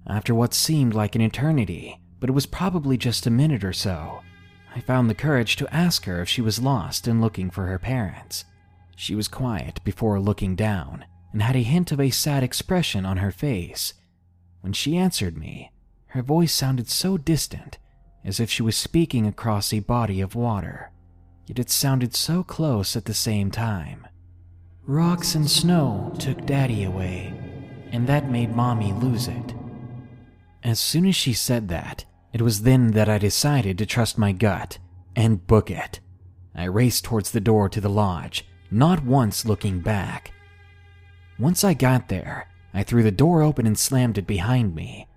After 0.07 0.33
what 0.33 0.53
seemed 0.53 0.93
like 0.93 1.15
an 1.15 1.21
eternity, 1.21 1.99
but 2.19 2.29
it 2.29 2.33
was 2.33 2.45
probably 2.45 2.97
just 2.97 3.25
a 3.25 3.31
minute 3.31 3.63
or 3.63 3.73
so, 3.73 4.21
I 4.75 4.81
found 4.81 5.09
the 5.09 5.15
courage 5.15 5.55
to 5.57 5.73
ask 5.73 6.05
her 6.05 6.21
if 6.21 6.29
she 6.29 6.41
was 6.41 6.61
lost 6.61 7.07
and 7.07 7.21
looking 7.21 7.49
for 7.49 7.65
her 7.65 7.79
parents. 7.79 8.45
She 8.95 9.15
was 9.15 9.27
quiet 9.27 9.83
before 9.83 10.19
looking 10.19 10.55
down 10.55 11.05
and 11.31 11.41
had 11.41 11.55
a 11.55 11.63
hint 11.63 11.91
of 11.91 11.99
a 11.99 12.09
sad 12.09 12.43
expression 12.43 13.05
on 13.05 13.17
her 13.17 13.31
face. 13.31 13.93
When 14.61 14.73
she 14.73 14.97
answered 14.97 15.37
me, 15.37 15.71
her 16.07 16.21
voice 16.21 16.53
sounded 16.53 16.89
so 16.89 17.17
distant, 17.17 17.77
as 18.25 18.39
if 18.39 18.49
she 18.49 18.63
was 18.63 18.75
speaking 18.75 19.25
across 19.25 19.71
a 19.71 19.79
body 19.79 20.21
of 20.21 20.35
water, 20.35 20.91
yet 21.45 21.59
it 21.59 21.69
sounded 21.69 22.15
so 22.15 22.43
close 22.43 22.95
at 22.95 23.05
the 23.05 23.13
same 23.13 23.51
time. 23.51 24.07
Rocks 24.85 25.35
and 25.35 25.49
snow 25.49 26.13
took 26.19 26.45
Daddy 26.45 26.83
away, 26.83 27.33
and 27.91 28.07
that 28.07 28.29
made 28.29 28.55
Mommy 28.55 28.91
lose 28.91 29.27
it. 29.27 29.53
As 30.63 30.79
soon 30.79 31.05
as 31.05 31.15
she 31.15 31.33
said 31.33 31.69
that, 31.69 32.05
it 32.33 32.41
was 32.41 32.61
then 32.61 32.91
that 32.91 33.09
I 33.09 33.17
decided 33.17 33.77
to 33.77 33.85
trust 33.85 34.17
my 34.17 34.31
gut 34.31 34.77
and 35.15 35.45
book 35.47 35.71
it. 35.71 35.99
I 36.55 36.65
raced 36.65 37.03
towards 37.03 37.31
the 37.31 37.39
door 37.39 37.69
to 37.69 37.81
the 37.81 37.89
lodge, 37.89 38.45
not 38.69 39.03
once 39.03 39.45
looking 39.45 39.79
back. 39.79 40.31
Once 41.37 41.63
I 41.63 41.73
got 41.73 42.09
there, 42.09 42.47
I 42.73 42.83
threw 42.83 43.01
the 43.01 43.11
door 43.11 43.41
open 43.41 43.65
and 43.65 43.77
slammed 43.77 44.17
it 44.17 44.27
behind 44.27 44.75
me, 44.75 45.07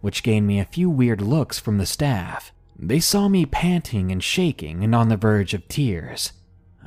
which 0.00 0.22
gained 0.22 0.46
me 0.46 0.60
a 0.60 0.64
few 0.64 0.90
weird 0.90 1.20
looks 1.20 1.58
from 1.58 1.78
the 1.78 1.86
staff. 1.86 2.52
They 2.78 3.00
saw 3.00 3.28
me 3.28 3.46
panting 3.46 4.12
and 4.12 4.22
shaking 4.22 4.84
and 4.84 4.94
on 4.94 5.08
the 5.08 5.16
verge 5.16 5.54
of 5.54 5.66
tears. 5.68 6.32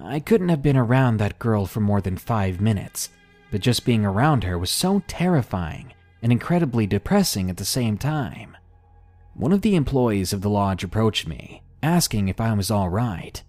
I 0.01 0.19
couldn't 0.19 0.49
have 0.49 0.61
been 0.61 0.77
around 0.77 1.17
that 1.17 1.39
girl 1.39 1.65
for 1.65 1.79
more 1.79 2.01
than 2.01 2.17
five 2.17 2.61
minutes, 2.61 3.09
but 3.51 3.61
just 3.61 3.85
being 3.85 4.05
around 4.05 4.43
her 4.43 4.57
was 4.57 4.69
so 4.69 5.03
terrifying 5.07 5.93
and 6.21 6.31
incredibly 6.31 6.87
depressing 6.87 7.49
at 7.49 7.57
the 7.57 7.65
same 7.65 7.97
time. 7.97 8.55
One 9.33 9.51
of 9.51 9.61
the 9.61 9.75
employees 9.75 10.33
of 10.33 10.41
the 10.41 10.49
lodge 10.49 10.83
approached 10.83 11.27
me, 11.27 11.63
asking 11.81 12.27
if 12.27 12.39
I 12.39 12.53
was 12.53 12.69
all 12.69 12.89
right. 12.89 13.41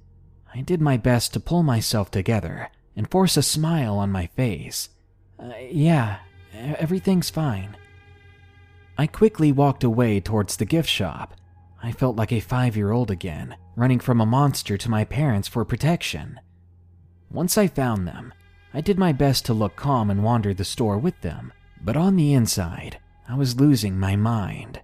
I 0.54 0.60
did 0.60 0.80
my 0.80 0.96
best 0.96 1.32
to 1.32 1.40
pull 1.40 1.62
myself 1.62 2.10
together 2.10 2.70
and 2.96 3.10
force 3.10 3.36
a 3.36 3.42
smile 3.42 3.98
on 3.98 4.12
my 4.12 4.26
face. 4.28 4.90
Uh, 5.38 5.52
yeah, 5.70 6.18
everything's 6.54 7.30
fine. 7.30 7.76
I 8.96 9.06
quickly 9.06 9.50
walked 9.50 9.82
away 9.82 10.20
towards 10.20 10.56
the 10.56 10.64
gift 10.64 10.88
shop. 10.88 11.34
I 11.82 11.92
felt 11.92 12.16
like 12.16 12.32
a 12.32 12.40
five 12.40 12.76
year 12.76 12.92
old 12.92 13.10
again, 13.10 13.56
running 13.74 13.98
from 13.98 14.20
a 14.20 14.26
monster 14.26 14.76
to 14.76 14.90
my 14.90 15.04
parents 15.04 15.48
for 15.48 15.64
protection. 15.64 16.38
Once 17.30 17.56
I 17.56 17.66
found 17.66 18.06
them, 18.06 18.32
I 18.74 18.80
did 18.80 18.98
my 18.98 19.12
best 19.12 19.44
to 19.46 19.54
look 19.54 19.74
calm 19.74 20.10
and 20.10 20.22
wandered 20.22 20.58
the 20.58 20.64
store 20.64 20.98
with 20.98 21.20
them, 21.22 21.52
but 21.82 21.96
on 21.96 22.16
the 22.16 22.32
inside, 22.34 22.98
I 23.28 23.34
was 23.34 23.58
losing 23.58 23.98
my 23.98 24.16
mind. 24.16 24.80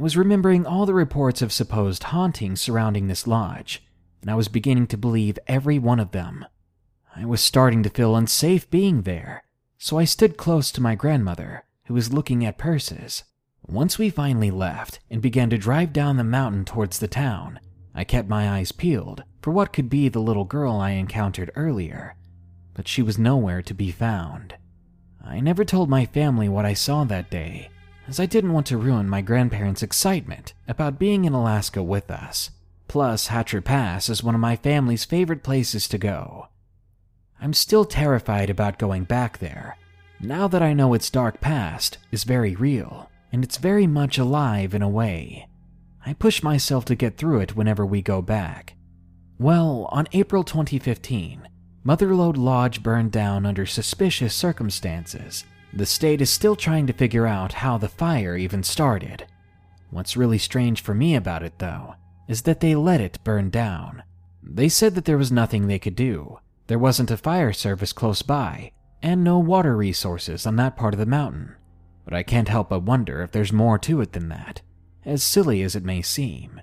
I 0.00 0.02
was 0.02 0.16
remembering 0.16 0.64
all 0.64 0.86
the 0.86 0.94
reports 0.94 1.42
of 1.42 1.52
supposed 1.52 2.04
hauntings 2.04 2.62
surrounding 2.62 3.06
this 3.06 3.26
lodge, 3.26 3.82
and 4.22 4.30
I 4.30 4.34
was 4.34 4.48
beginning 4.48 4.86
to 4.86 4.96
believe 4.96 5.38
every 5.46 5.78
one 5.78 6.00
of 6.00 6.12
them. 6.12 6.46
I 7.14 7.26
was 7.26 7.42
starting 7.42 7.82
to 7.82 7.90
feel 7.90 8.16
unsafe 8.16 8.70
being 8.70 9.02
there, 9.02 9.44
so 9.76 9.98
I 9.98 10.04
stood 10.06 10.38
close 10.38 10.72
to 10.72 10.80
my 10.80 10.94
grandmother, 10.94 11.64
who 11.84 11.92
was 11.92 12.14
looking 12.14 12.46
at 12.46 12.56
purses. 12.56 13.24
Once 13.66 13.98
we 13.98 14.08
finally 14.08 14.50
left 14.50 15.00
and 15.10 15.20
began 15.20 15.50
to 15.50 15.58
drive 15.58 15.92
down 15.92 16.16
the 16.16 16.24
mountain 16.24 16.64
towards 16.64 16.98
the 16.98 17.06
town, 17.06 17.60
I 17.94 18.04
kept 18.04 18.26
my 18.26 18.48
eyes 18.48 18.72
peeled 18.72 19.22
for 19.42 19.50
what 19.50 19.74
could 19.74 19.90
be 19.90 20.08
the 20.08 20.18
little 20.18 20.46
girl 20.46 20.76
I 20.76 20.92
encountered 20.92 21.50
earlier, 21.54 22.16
but 22.72 22.88
she 22.88 23.02
was 23.02 23.18
nowhere 23.18 23.60
to 23.60 23.74
be 23.74 23.90
found. 23.90 24.54
I 25.22 25.40
never 25.40 25.62
told 25.62 25.90
my 25.90 26.06
family 26.06 26.48
what 26.48 26.64
I 26.64 26.72
saw 26.72 27.04
that 27.04 27.28
day, 27.28 27.68
as 28.10 28.18
I 28.18 28.26
didn't 28.26 28.52
want 28.52 28.66
to 28.66 28.76
ruin 28.76 29.08
my 29.08 29.20
grandparents' 29.20 29.84
excitement 29.84 30.52
about 30.66 30.98
being 30.98 31.24
in 31.24 31.32
Alaska 31.32 31.80
with 31.80 32.10
us. 32.10 32.50
Plus, 32.88 33.28
Hatcher 33.28 33.60
Pass 33.60 34.08
is 34.08 34.24
one 34.24 34.34
of 34.34 34.40
my 34.40 34.56
family's 34.56 35.04
favorite 35.04 35.44
places 35.44 35.86
to 35.86 35.96
go. 35.96 36.48
I'm 37.40 37.52
still 37.52 37.84
terrified 37.84 38.50
about 38.50 38.80
going 38.80 39.04
back 39.04 39.38
there, 39.38 39.76
now 40.18 40.48
that 40.48 40.60
I 40.60 40.72
know 40.72 40.92
its 40.92 41.08
dark 41.08 41.40
past 41.40 41.98
is 42.10 42.24
very 42.24 42.56
real, 42.56 43.08
and 43.30 43.44
it's 43.44 43.58
very 43.58 43.86
much 43.86 44.18
alive 44.18 44.74
in 44.74 44.82
a 44.82 44.88
way. 44.88 45.46
I 46.04 46.14
push 46.14 46.42
myself 46.42 46.84
to 46.86 46.96
get 46.96 47.16
through 47.16 47.38
it 47.40 47.54
whenever 47.54 47.86
we 47.86 48.02
go 48.02 48.20
back. 48.20 48.74
Well, 49.38 49.88
on 49.92 50.08
April 50.12 50.42
2015, 50.42 51.48
Motherlode 51.86 52.36
Lodge 52.36 52.82
burned 52.82 53.12
down 53.12 53.46
under 53.46 53.66
suspicious 53.66 54.34
circumstances 54.34 55.44
the 55.72 55.86
state 55.86 56.20
is 56.20 56.30
still 56.30 56.56
trying 56.56 56.86
to 56.86 56.92
figure 56.92 57.26
out 57.26 57.52
how 57.52 57.78
the 57.78 57.88
fire 57.88 58.36
even 58.36 58.62
started. 58.62 59.26
What's 59.90 60.16
really 60.16 60.38
strange 60.38 60.82
for 60.82 60.94
me 60.94 61.14
about 61.14 61.42
it, 61.42 61.58
though, 61.58 61.94
is 62.28 62.42
that 62.42 62.60
they 62.60 62.74
let 62.74 63.00
it 63.00 63.22
burn 63.24 63.50
down. 63.50 64.02
They 64.42 64.68
said 64.68 64.94
that 64.94 65.04
there 65.04 65.18
was 65.18 65.32
nothing 65.32 65.66
they 65.66 65.78
could 65.78 65.96
do. 65.96 66.38
There 66.66 66.78
wasn't 66.78 67.10
a 67.10 67.16
fire 67.16 67.52
service 67.52 67.92
close 67.92 68.22
by, 68.22 68.72
and 69.02 69.22
no 69.22 69.38
water 69.38 69.76
resources 69.76 70.46
on 70.46 70.56
that 70.56 70.76
part 70.76 70.94
of 70.94 71.00
the 71.00 71.06
mountain. 71.06 71.54
But 72.04 72.14
I 72.14 72.22
can't 72.22 72.48
help 72.48 72.70
but 72.70 72.82
wonder 72.82 73.22
if 73.22 73.32
there's 73.32 73.52
more 73.52 73.78
to 73.78 74.00
it 74.00 74.12
than 74.12 74.28
that, 74.28 74.62
as 75.04 75.22
silly 75.22 75.62
as 75.62 75.74
it 75.76 75.84
may 75.84 76.02
seem. 76.02 76.60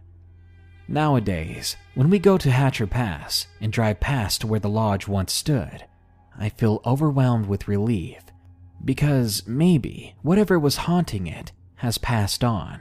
Nowadays, 0.88 1.76
when 1.96 2.10
we 2.10 2.20
go 2.20 2.38
to 2.38 2.50
Hatcher 2.50 2.88
Pass 2.88 3.48
and 3.60 3.74
drive 3.74 4.00
past 4.00 4.46
where 4.46 4.60
the 4.60 4.70
lodge 4.70 5.08
once 5.08 5.34
stood, 5.34 5.86
I 6.38 6.50
feel 6.50 6.82
overwhelmed 6.86 7.48
with 7.48 7.68
relief 7.68 8.22
because 8.88 9.46
maybe 9.46 10.16
whatever 10.22 10.58
was 10.58 10.88
haunting 10.88 11.28
it 11.28 11.52
has 11.76 11.98
passed 11.98 12.42
on. 12.42 12.80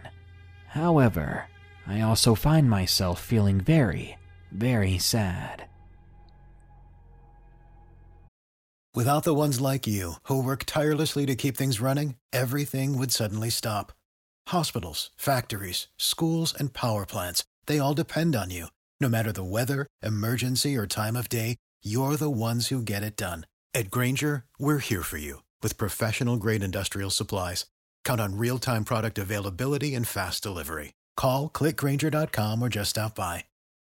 However, 0.68 1.46
I 1.84 2.00
also 2.00 2.36
find 2.36 2.70
myself 2.70 3.20
feeling 3.20 3.60
very, 3.60 4.16
very 4.52 4.98
sad. 4.98 5.66
Without 8.94 9.24
the 9.24 9.34
ones 9.34 9.60
like 9.60 9.86
you, 9.88 10.14
who 10.28 10.40
work 10.42 10.62
tirelessly 10.64 11.26
to 11.26 11.34
keep 11.34 11.56
things 11.56 11.80
running, 11.80 12.14
everything 12.32 12.96
would 12.96 13.10
suddenly 13.10 13.50
stop. 13.50 13.92
Hospitals, 14.48 15.10
factories, 15.16 15.88
schools, 15.98 16.54
and 16.54 16.72
power 16.72 17.04
plants, 17.04 17.44
they 17.66 17.80
all 17.80 17.94
depend 17.94 18.36
on 18.36 18.50
you. 18.50 18.68
No 19.00 19.08
matter 19.08 19.32
the 19.32 19.44
weather, 19.44 19.88
emergency, 20.02 20.76
or 20.76 20.86
time 20.86 21.16
of 21.16 21.28
day, 21.28 21.56
you're 21.82 22.16
the 22.16 22.30
ones 22.30 22.68
who 22.68 22.80
get 22.80 23.02
it 23.02 23.16
done. 23.16 23.44
At 23.74 23.90
Grainger, 23.90 24.44
we're 24.58 24.78
here 24.78 25.02
for 25.02 25.18
you 25.18 25.40
with 25.66 25.78
professional 25.78 26.36
grade 26.36 26.62
industrial 26.62 27.10
supplies. 27.10 27.66
Count 28.04 28.20
on 28.20 28.38
real 28.38 28.58
time 28.58 28.84
product 28.84 29.18
availability 29.18 29.96
and 29.96 30.06
fast 30.06 30.40
delivery. 30.40 30.92
Call 31.16 31.50
clickgrainger.com 31.50 32.62
or 32.62 32.68
just 32.68 32.90
stop 32.90 33.16
by. 33.16 33.46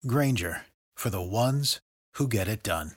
Grainger 0.05 0.67
for 0.95 1.09
the 1.09 1.19
ones 1.19 1.79
who 2.17 2.27
get 2.27 2.47
it 2.47 2.61
done. 2.61 2.91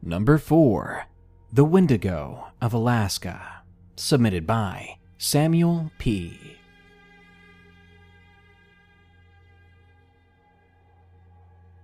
Number 0.00 0.38
4 0.38 1.06
The 1.52 1.64
Wendigo 1.64 2.52
of 2.62 2.72
Alaska. 2.72 3.64
Submitted 3.96 4.46
by 4.46 4.98
Samuel 5.18 5.90
P. 5.98 6.38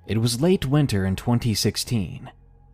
It 0.06 0.18
was 0.18 0.40
late 0.40 0.66
winter 0.66 1.04
in 1.04 1.16
2016 1.16 2.30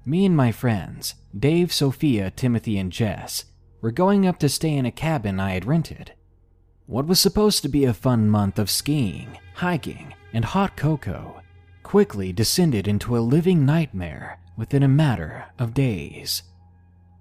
me 0.06 0.24
and 0.24 0.36
my 0.36 0.52
friends, 0.52 1.16
Dave, 1.36 1.72
Sophia, 1.72 2.30
Timothy, 2.30 2.78
and 2.78 2.92
Jess, 2.92 3.44
were 3.80 3.90
going 3.90 4.26
up 4.26 4.38
to 4.38 4.48
stay 4.48 4.72
in 4.74 4.86
a 4.86 4.92
cabin 4.92 5.40
I 5.40 5.52
had 5.52 5.64
rented. 5.64 6.12
What 6.86 7.06
was 7.06 7.18
supposed 7.18 7.62
to 7.62 7.68
be 7.68 7.84
a 7.84 7.92
fun 7.92 8.30
month 8.30 8.60
of 8.60 8.70
skiing, 8.70 9.36
hiking, 9.54 10.14
and 10.32 10.44
hot 10.44 10.76
cocoa 10.76 11.42
quickly 11.82 12.32
descended 12.32 12.86
into 12.86 13.16
a 13.16 13.20
living 13.20 13.66
nightmare 13.66 14.38
within 14.56 14.82
a 14.82 14.88
matter 14.88 15.46
of 15.58 15.74
days. 15.74 16.42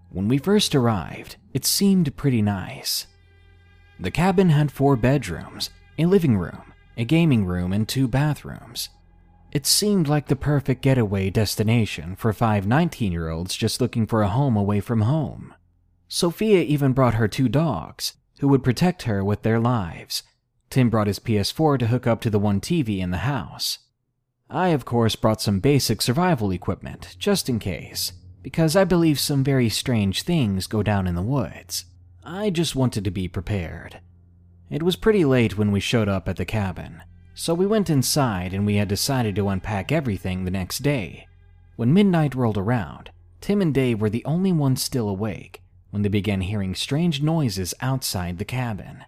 When 0.09 0.27
we 0.27 0.37
first 0.37 0.73
arrived, 0.75 1.35
it 1.53 1.65
seemed 1.65 2.15
pretty 2.15 2.41
nice. 2.41 3.07
The 3.99 4.11
cabin 4.11 4.49
had 4.49 4.71
four 4.71 4.95
bedrooms, 4.95 5.69
a 5.97 6.05
living 6.05 6.37
room, 6.37 6.73
a 6.97 7.05
gaming 7.05 7.45
room, 7.45 7.73
and 7.73 7.87
two 7.87 8.07
bathrooms. 8.07 8.89
It 9.55 9.65
seemed 9.65 10.09
like 10.09 10.27
the 10.27 10.35
perfect 10.35 10.81
getaway 10.81 11.29
destination 11.29 12.17
for 12.17 12.33
five 12.33 12.67
19 12.67 13.13
year 13.13 13.29
olds 13.29 13.55
just 13.55 13.79
looking 13.79 14.05
for 14.05 14.21
a 14.21 14.27
home 14.27 14.57
away 14.57 14.81
from 14.81 15.03
home. 15.03 15.53
Sophia 16.09 16.61
even 16.63 16.91
brought 16.91 17.13
her 17.13 17.29
two 17.29 17.47
dogs, 17.47 18.17
who 18.41 18.49
would 18.49 18.65
protect 18.65 19.03
her 19.03 19.23
with 19.23 19.43
their 19.43 19.57
lives. 19.57 20.23
Tim 20.69 20.89
brought 20.89 21.07
his 21.07 21.19
PS4 21.19 21.79
to 21.79 21.87
hook 21.87 22.05
up 22.05 22.19
to 22.19 22.29
the 22.29 22.37
one 22.37 22.59
TV 22.59 22.99
in 22.99 23.11
the 23.11 23.19
house. 23.19 23.79
I, 24.49 24.69
of 24.69 24.83
course, 24.83 25.15
brought 25.15 25.39
some 25.39 25.61
basic 25.61 26.01
survival 26.01 26.51
equipment, 26.51 27.15
just 27.17 27.47
in 27.47 27.57
case, 27.57 28.11
because 28.43 28.75
I 28.75 28.83
believe 28.83 29.21
some 29.21 29.41
very 29.41 29.69
strange 29.69 30.23
things 30.23 30.67
go 30.67 30.83
down 30.83 31.07
in 31.07 31.15
the 31.15 31.21
woods. 31.21 31.85
I 32.25 32.49
just 32.49 32.75
wanted 32.75 33.05
to 33.05 33.09
be 33.09 33.29
prepared. 33.29 34.01
It 34.69 34.83
was 34.83 34.97
pretty 34.97 35.23
late 35.23 35.57
when 35.57 35.71
we 35.71 35.79
showed 35.79 36.09
up 36.09 36.27
at 36.27 36.35
the 36.35 36.43
cabin, 36.43 37.03
so 37.35 37.53
we 37.53 37.67
went 37.67 37.89
inside 37.89 38.53
and 38.53 38.65
we 38.65 38.75
had 38.75 38.87
decided 38.87 39.35
to 39.35 39.49
unpack 39.49 39.91
everything 39.91 40.45
the 40.45 40.51
next 40.51 40.79
day. 40.79 41.27
When 41.75 41.93
midnight 41.93 42.33
rolled 42.33 42.57
around, 42.57 43.11
Tim 43.41 43.61
and 43.61 43.73
Dave 43.73 43.99
were 43.99 44.09
the 44.09 44.23
only 44.25 44.53
ones 44.53 44.81
still 44.81 45.09
awake 45.09 45.61
when 45.91 46.01
they 46.01 46.09
began 46.09 46.41
hearing 46.41 46.73
strange 46.73 47.21
noises 47.21 47.73
outside 47.81 48.37
the 48.37 48.45
cabin. 48.45 49.03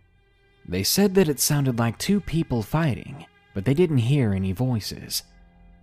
They 0.67 0.83
said 0.83 1.15
that 1.15 1.29
it 1.29 1.39
sounded 1.39 1.79
like 1.79 1.97
two 1.97 2.19
people 2.19 2.61
fighting, 2.61 3.25
but 3.53 3.63
they 3.63 3.73
didn't 3.73 3.99
hear 3.99 4.33
any 4.33 4.51
voices. 4.51 5.23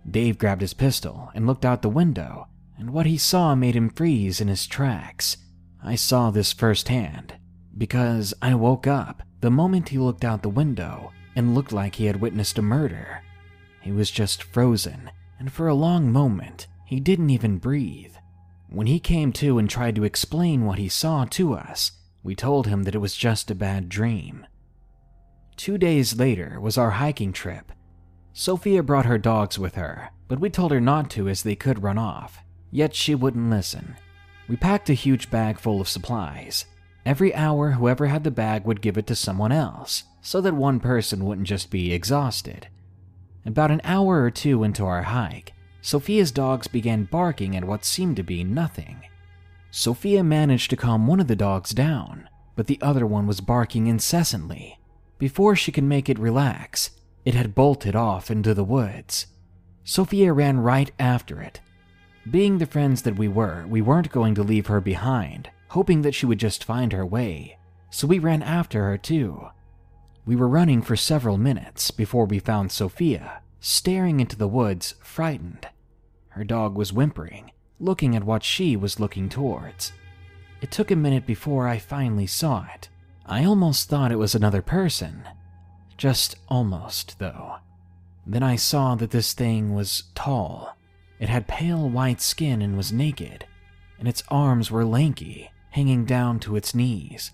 Dave 0.09 0.37
grabbed 0.37 0.61
his 0.61 0.75
pistol 0.75 1.31
and 1.33 1.47
looked 1.47 1.65
out 1.65 1.81
the 1.81 1.89
window, 1.89 2.47
and 2.77 2.91
what 2.91 3.07
he 3.07 3.17
saw 3.17 3.55
made 3.55 3.75
him 3.75 3.89
freeze 3.89 4.39
in 4.39 4.47
his 4.47 4.67
tracks. 4.67 5.37
I 5.83 5.95
saw 5.95 6.29
this 6.29 6.53
firsthand 6.53 7.33
because 7.75 8.33
I 8.41 8.53
woke 8.53 8.85
up 8.85 9.23
the 9.41 9.51
moment 9.51 9.89
he 9.89 9.97
looked 9.97 10.23
out 10.23 10.43
the 10.43 10.49
window 10.49 11.11
and 11.35 11.53
looked 11.53 11.73
like 11.73 11.95
he 11.95 12.05
had 12.05 12.21
witnessed 12.21 12.57
a 12.57 12.61
murder. 12.61 13.21
He 13.81 13.91
was 13.91 14.09
just 14.09 14.43
frozen, 14.43 15.11
and 15.39 15.51
for 15.51 15.67
a 15.67 15.73
long 15.73 16.11
moment, 16.11 16.67
he 16.85 16.99
didn't 16.99 17.29
even 17.29 17.57
breathe. 17.57 18.15
When 18.69 18.87
he 18.87 18.99
came 18.99 19.31
to 19.33 19.57
and 19.57 19.69
tried 19.69 19.95
to 19.95 20.03
explain 20.03 20.65
what 20.65 20.79
he 20.79 20.89
saw 20.89 21.25
to 21.25 21.53
us, 21.53 21.91
we 22.23 22.35
told 22.35 22.67
him 22.67 22.83
that 22.83 22.95
it 22.95 22.99
was 22.99 23.15
just 23.15 23.51
a 23.51 23.55
bad 23.55 23.89
dream. 23.89 24.45
Two 25.55 25.77
days 25.77 26.17
later 26.17 26.59
was 26.59 26.77
our 26.77 26.91
hiking 26.91 27.31
trip. 27.31 27.71
Sophia 28.33 28.83
brought 28.83 29.05
her 29.05 29.17
dogs 29.17 29.57
with 29.57 29.75
her, 29.75 30.09
but 30.27 30.39
we 30.39 30.49
told 30.49 30.71
her 30.71 30.81
not 30.81 31.09
to 31.11 31.29
as 31.29 31.43
they 31.43 31.55
could 31.55 31.83
run 31.83 31.97
off, 31.97 32.39
yet 32.71 32.93
she 32.93 33.15
wouldn't 33.15 33.49
listen. 33.49 33.95
We 34.49 34.57
packed 34.57 34.89
a 34.89 34.93
huge 34.93 35.31
bag 35.31 35.59
full 35.59 35.79
of 35.79 35.87
supplies. 35.87 36.65
Every 37.05 37.33
hour, 37.33 37.71
whoever 37.71 38.07
had 38.07 38.23
the 38.23 38.31
bag 38.31 38.65
would 38.65 38.81
give 38.81 38.97
it 38.97 39.07
to 39.07 39.15
someone 39.15 39.51
else, 39.51 40.03
so 40.25 40.41
that 40.41 40.55
one 40.55 40.79
person 40.79 41.23
wouldn't 41.23 41.45
just 41.45 41.69
be 41.69 41.93
exhausted. 41.93 42.67
About 43.45 43.69
an 43.69 43.79
hour 43.83 44.23
or 44.23 44.31
two 44.31 44.63
into 44.63 44.83
our 44.83 45.03
hike, 45.03 45.53
Sophia's 45.81 46.31
dogs 46.31 46.67
began 46.67 47.03
barking 47.03 47.55
at 47.55 47.63
what 47.63 47.85
seemed 47.85 48.15
to 48.15 48.23
be 48.23 48.43
nothing. 48.43 49.03
Sophia 49.69 50.23
managed 50.23 50.71
to 50.71 50.75
calm 50.75 51.05
one 51.05 51.19
of 51.19 51.27
the 51.27 51.35
dogs 51.35 51.75
down, 51.75 52.27
but 52.55 52.65
the 52.65 52.79
other 52.81 53.05
one 53.05 53.27
was 53.27 53.39
barking 53.39 53.85
incessantly. 53.85 54.79
Before 55.19 55.55
she 55.55 55.71
could 55.71 55.83
make 55.83 56.09
it 56.09 56.17
relax, 56.17 56.89
it 57.23 57.35
had 57.35 57.53
bolted 57.53 57.95
off 57.95 58.31
into 58.31 58.55
the 58.55 58.63
woods. 58.63 59.27
Sophia 59.83 60.33
ran 60.33 60.57
right 60.57 60.91
after 60.97 61.39
it. 61.39 61.61
Being 62.31 62.57
the 62.57 62.65
friends 62.65 63.03
that 63.03 63.17
we 63.17 63.27
were, 63.27 63.67
we 63.67 63.79
weren't 63.79 64.11
going 64.11 64.33
to 64.33 64.43
leave 64.43 64.65
her 64.65 64.81
behind, 64.81 65.51
hoping 65.67 66.01
that 66.01 66.15
she 66.15 66.25
would 66.25 66.39
just 66.39 66.63
find 66.63 66.93
her 66.93 67.05
way, 67.05 67.59
so 67.91 68.07
we 68.07 68.17
ran 68.17 68.41
after 68.41 68.85
her 68.85 68.97
too. 68.97 69.49
We 70.25 70.35
were 70.35 70.47
running 70.47 70.81
for 70.81 70.95
several 70.95 71.37
minutes 71.37 71.91
before 71.91 72.25
we 72.25 72.39
found 72.39 72.71
Sophia, 72.71 73.41
staring 73.59 74.19
into 74.19 74.35
the 74.35 74.47
woods, 74.47 74.95
frightened. 75.01 75.67
Her 76.29 76.43
dog 76.43 76.75
was 76.75 76.91
whimpering, 76.91 77.51
looking 77.79 78.15
at 78.15 78.23
what 78.23 78.43
she 78.43 78.75
was 78.75 78.99
looking 78.99 79.29
towards. 79.29 79.91
It 80.61 80.71
took 80.71 80.89
a 80.89 80.95
minute 80.95 81.27
before 81.27 81.67
I 81.67 81.77
finally 81.77 82.25
saw 82.25 82.65
it. 82.73 82.89
I 83.25 83.45
almost 83.45 83.87
thought 83.87 84.11
it 84.11 84.17
was 84.17 84.33
another 84.33 84.63
person. 84.63 85.23
Just 85.95 86.35
almost, 86.49 87.19
though. 87.19 87.57
Then 88.25 88.41
I 88.41 88.55
saw 88.55 88.95
that 88.95 89.11
this 89.11 89.33
thing 89.33 89.75
was 89.75 90.05
tall. 90.15 90.75
It 91.19 91.29
had 91.29 91.47
pale 91.47 91.87
white 91.87 92.19
skin 92.19 92.61
and 92.63 92.75
was 92.75 92.91
naked, 92.91 93.45
and 93.99 94.07
its 94.07 94.23
arms 94.29 94.71
were 94.71 94.83
lanky, 94.85 95.51
hanging 95.69 96.05
down 96.05 96.39
to 96.41 96.55
its 96.55 96.73
knees. 96.73 97.31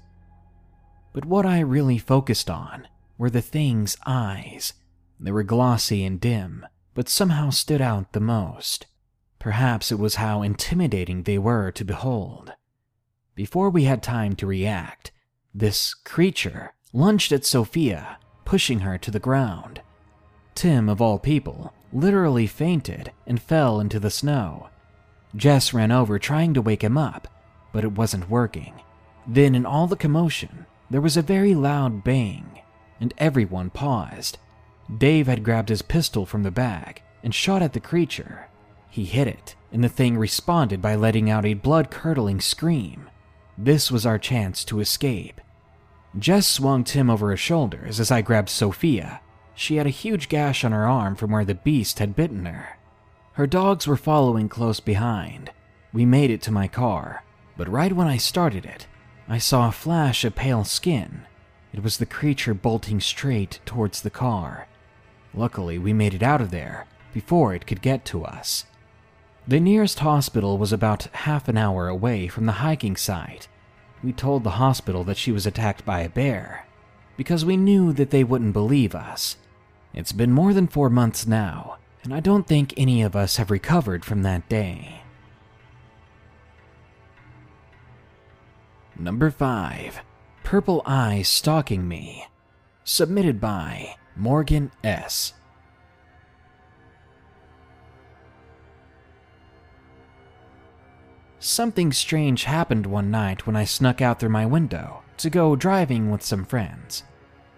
But 1.13 1.25
what 1.25 1.45
I 1.45 1.59
really 1.59 1.97
focused 1.97 2.49
on 2.49 2.87
were 3.17 3.29
the 3.29 3.41
thing's 3.41 3.97
eyes. 4.05 4.73
They 5.19 5.31
were 5.31 5.43
glossy 5.43 6.03
and 6.03 6.19
dim, 6.19 6.65
but 6.93 7.09
somehow 7.09 7.49
stood 7.49 7.81
out 7.81 8.13
the 8.13 8.19
most. 8.19 8.87
Perhaps 9.39 9.91
it 9.91 9.99
was 9.99 10.15
how 10.15 10.41
intimidating 10.41 11.23
they 11.23 11.37
were 11.37 11.71
to 11.71 11.83
behold. 11.83 12.53
Before 13.35 13.69
we 13.69 13.83
had 13.83 14.03
time 14.03 14.35
to 14.35 14.47
react, 14.47 15.11
this 15.53 15.93
creature 15.93 16.73
lunged 16.93 17.31
at 17.31 17.45
Sophia, 17.45 18.17
pushing 18.45 18.79
her 18.79 18.97
to 18.97 19.11
the 19.11 19.19
ground. 19.19 19.81
Tim, 20.55 20.89
of 20.89 21.01
all 21.01 21.19
people, 21.19 21.73
literally 21.93 22.47
fainted 22.47 23.11
and 23.25 23.41
fell 23.41 23.79
into 23.79 23.99
the 23.99 24.09
snow. 24.09 24.69
Jess 25.35 25.73
ran 25.73 25.91
over 25.91 26.19
trying 26.19 26.53
to 26.53 26.61
wake 26.61 26.83
him 26.83 26.97
up, 26.97 27.27
but 27.71 27.83
it 27.83 27.93
wasn't 27.93 28.29
working. 28.29 28.81
Then, 29.25 29.55
in 29.55 29.65
all 29.65 29.87
the 29.87 29.95
commotion, 29.95 30.65
there 30.91 31.01
was 31.01 31.17
a 31.17 31.21
very 31.21 31.55
loud 31.55 32.03
bang, 32.03 32.59
and 32.99 33.13
everyone 33.17 33.71
paused. 33.71 34.37
Dave 34.95 35.25
had 35.25 35.43
grabbed 35.43 35.69
his 35.69 35.81
pistol 35.81 36.25
from 36.25 36.43
the 36.43 36.51
bag 36.51 37.01
and 37.23 37.33
shot 37.33 37.61
at 37.61 37.73
the 37.73 37.79
creature, 37.79 38.47
he 38.91 39.05
hit 39.05 39.25
it, 39.25 39.55
and 39.71 39.81
the 39.81 39.89
thing 39.89 40.17
responded 40.17 40.81
by 40.81 40.95
letting 40.95 41.29
out 41.29 41.45
a 41.45 41.53
blood 41.53 41.89
curdling 41.89 42.41
scream. 42.41 43.09
This 43.57 43.89
was 43.89 44.05
our 44.05 44.19
chance 44.19 44.65
to 44.65 44.81
escape. 44.81 45.39
Jess 46.19 46.45
swung 46.45 46.83
Tim 46.83 47.09
over 47.09 47.29
her 47.29 47.37
shoulders 47.37 48.01
as 48.01 48.11
I 48.11 48.21
grabbed 48.21 48.49
Sophia. 48.49 49.21
She 49.55 49.77
had 49.77 49.87
a 49.87 49.91
huge 49.91 50.27
gash 50.27 50.65
on 50.65 50.73
her 50.73 50.85
arm 50.85 51.15
from 51.15 51.31
where 51.31 51.45
the 51.45 51.55
beast 51.55 51.99
had 51.99 52.17
bitten 52.17 52.45
her. 52.45 52.77
Her 53.33 53.47
dogs 53.47 53.87
were 53.87 53.95
following 53.95 54.49
close 54.49 54.81
behind. 54.81 55.51
We 55.93 56.05
made 56.05 56.31
it 56.31 56.41
to 56.43 56.51
my 56.51 56.67
car, 56.67 57.23
but 57.55 57.69
right 57.69 57.93
when 57.93 58.07
I 58.07 58.17
started 58.17 58.65
it, 58.65 58.87
I 59.31 59.37
saw 59.37 59.69
a 59.69 59.71
flash 59.71 60.25
of 60.25 60.35
pale 60.35 60.65
skin. 60.65 61.21
It 61.71 61.81
was 61.81 61.97
the 61.97 62.05
creature 62.05 62.53
bolting 62.53 62.99
straight 62.99 63.61
towards 63.65 64.01
the 64.01 64.09
car. 64.09 64.67
Luckily, 65.33 65.79
we 65.79 65.93
made 65.93 66.13
it 66.13 66.21
out 66.21 66.41
of 66.41 66.51
there 66.51 66.85
before 67.13 67.53
it 67.53 67.65
could 67.65 67.81
get 67.81 68.03
to 68.07 68.25
us. 68.25 68.65
The 69.47 69.61
nearest 69.61 69.99
hospital 69.99 70.57
was 70.57 70.73
about 70.73 71.03
half 71.13 71.47
an 71.47 71.55
hour 71.55 71.87
away 71.87 72.27
from 72.27 72.45
the 72.45 72.59
hiking 72.59 72.97
site. 72.97 73.47
We 74.03 74.11
told 74.11 74.43
the 74.43 74.59
hospital 74.59 75.05
that 75.05 75.15
she 75.15 75.31
was 75.31 75.45
attacked 75.45 75.85
by 75.85 76.01
a 76.01 76.09
bear, 76.09 76.67
because 77.15 77.45
we 77.45 77.55
knew 77.55 77.93
that 77.93 78.09
they 78.09 78.25
wouldn't 78.25 78.51
believe 78.51 78.93
us. 78.93 79.37
It's 79.93 80.11
been 80.11 80.33
more 80.33 80.53
than 80.53 80.67
four 80.67 80.89
months 80.89 81.25
now, 81.25 81.77
and 82.03 82.13
I 82.13 82.19
don't 82.19 82.47
think 82.47 82.73
any 82.75 83.01
of 83.01 83.15
us 83.15 83.37
have 83.37 83.49
recovered 83.49 84.03
from 84.03 84.23
that 84.23 84.49
day. 84.49 85.00
Number 89.01 89.31
5 89.31 89.99
Purple 90.43 90.83
Eyes 90.85 91.27
Stalking 91.27 91.87
Me. 91.87 92.27
Submitted 92.83 93.41
by 93.41 93.95
Morgan 94.15 94.69
S. 94.83 95.33
Something 101.39 101.91
strange 101.91 102.43
happened 102.43 102.85
one 102.85 103.09
night 103.09 103.47
when 103.47 103.55
I 103.55 103.63
snuck 103.63 104.03
out 104.03 104.19
through 104.19 104.29
my 104.29 104.45
window 104.45 105.01
to 105.17 105.31
go 105.31 105.55
driving 105.55 106.11
with 106.11 106.21
some 106.21 106.45
friends. 106.45 107.01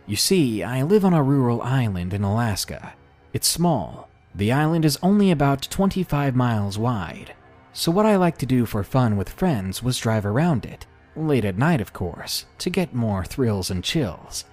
You 0.08 0.16
see, 0.16 0.64
I 0.64 0.82
live 0.84 1.04
on 1.04 1.14
a 1.14 1.22
rural 1.22 1.62
island 1.62 2.14
in 2.14 2.24
Alaska. 2.24 2.94
It's 3.34 3.50
small. 3.50 4.10
The 4.34 4.54
island 4.54 4.86
is 4.86 4.98
only 5.04 5.30
about 5.30 5.64
25 5.70 6.38
miles 6.38 6.78
wide. 6.78 7.34
So, 7.74 7.92
what 7.92 8.06
I 8.06 8.16
like 8.16 8.38
to 8.38 8.46
do 8.46 8.66
for 8.66 8.82
fun 8.82 9.18
with 9.18 9.28
friends 9.28 9.84
was 9.84 9.98
drive 9.98 10.26
around 10.26 10.64
it, 10.64 10.86
late 11.16 11.46
at 11.46 11.58
night, 11.58 11.82
of 11.82 11.94
course, 11.94 12.46
to 12.60 12.70
get 12.70 12.94
more 12.94 13.24
thrills 13.24 13.70
and 13.70 13.84
chills. 13.84 14.46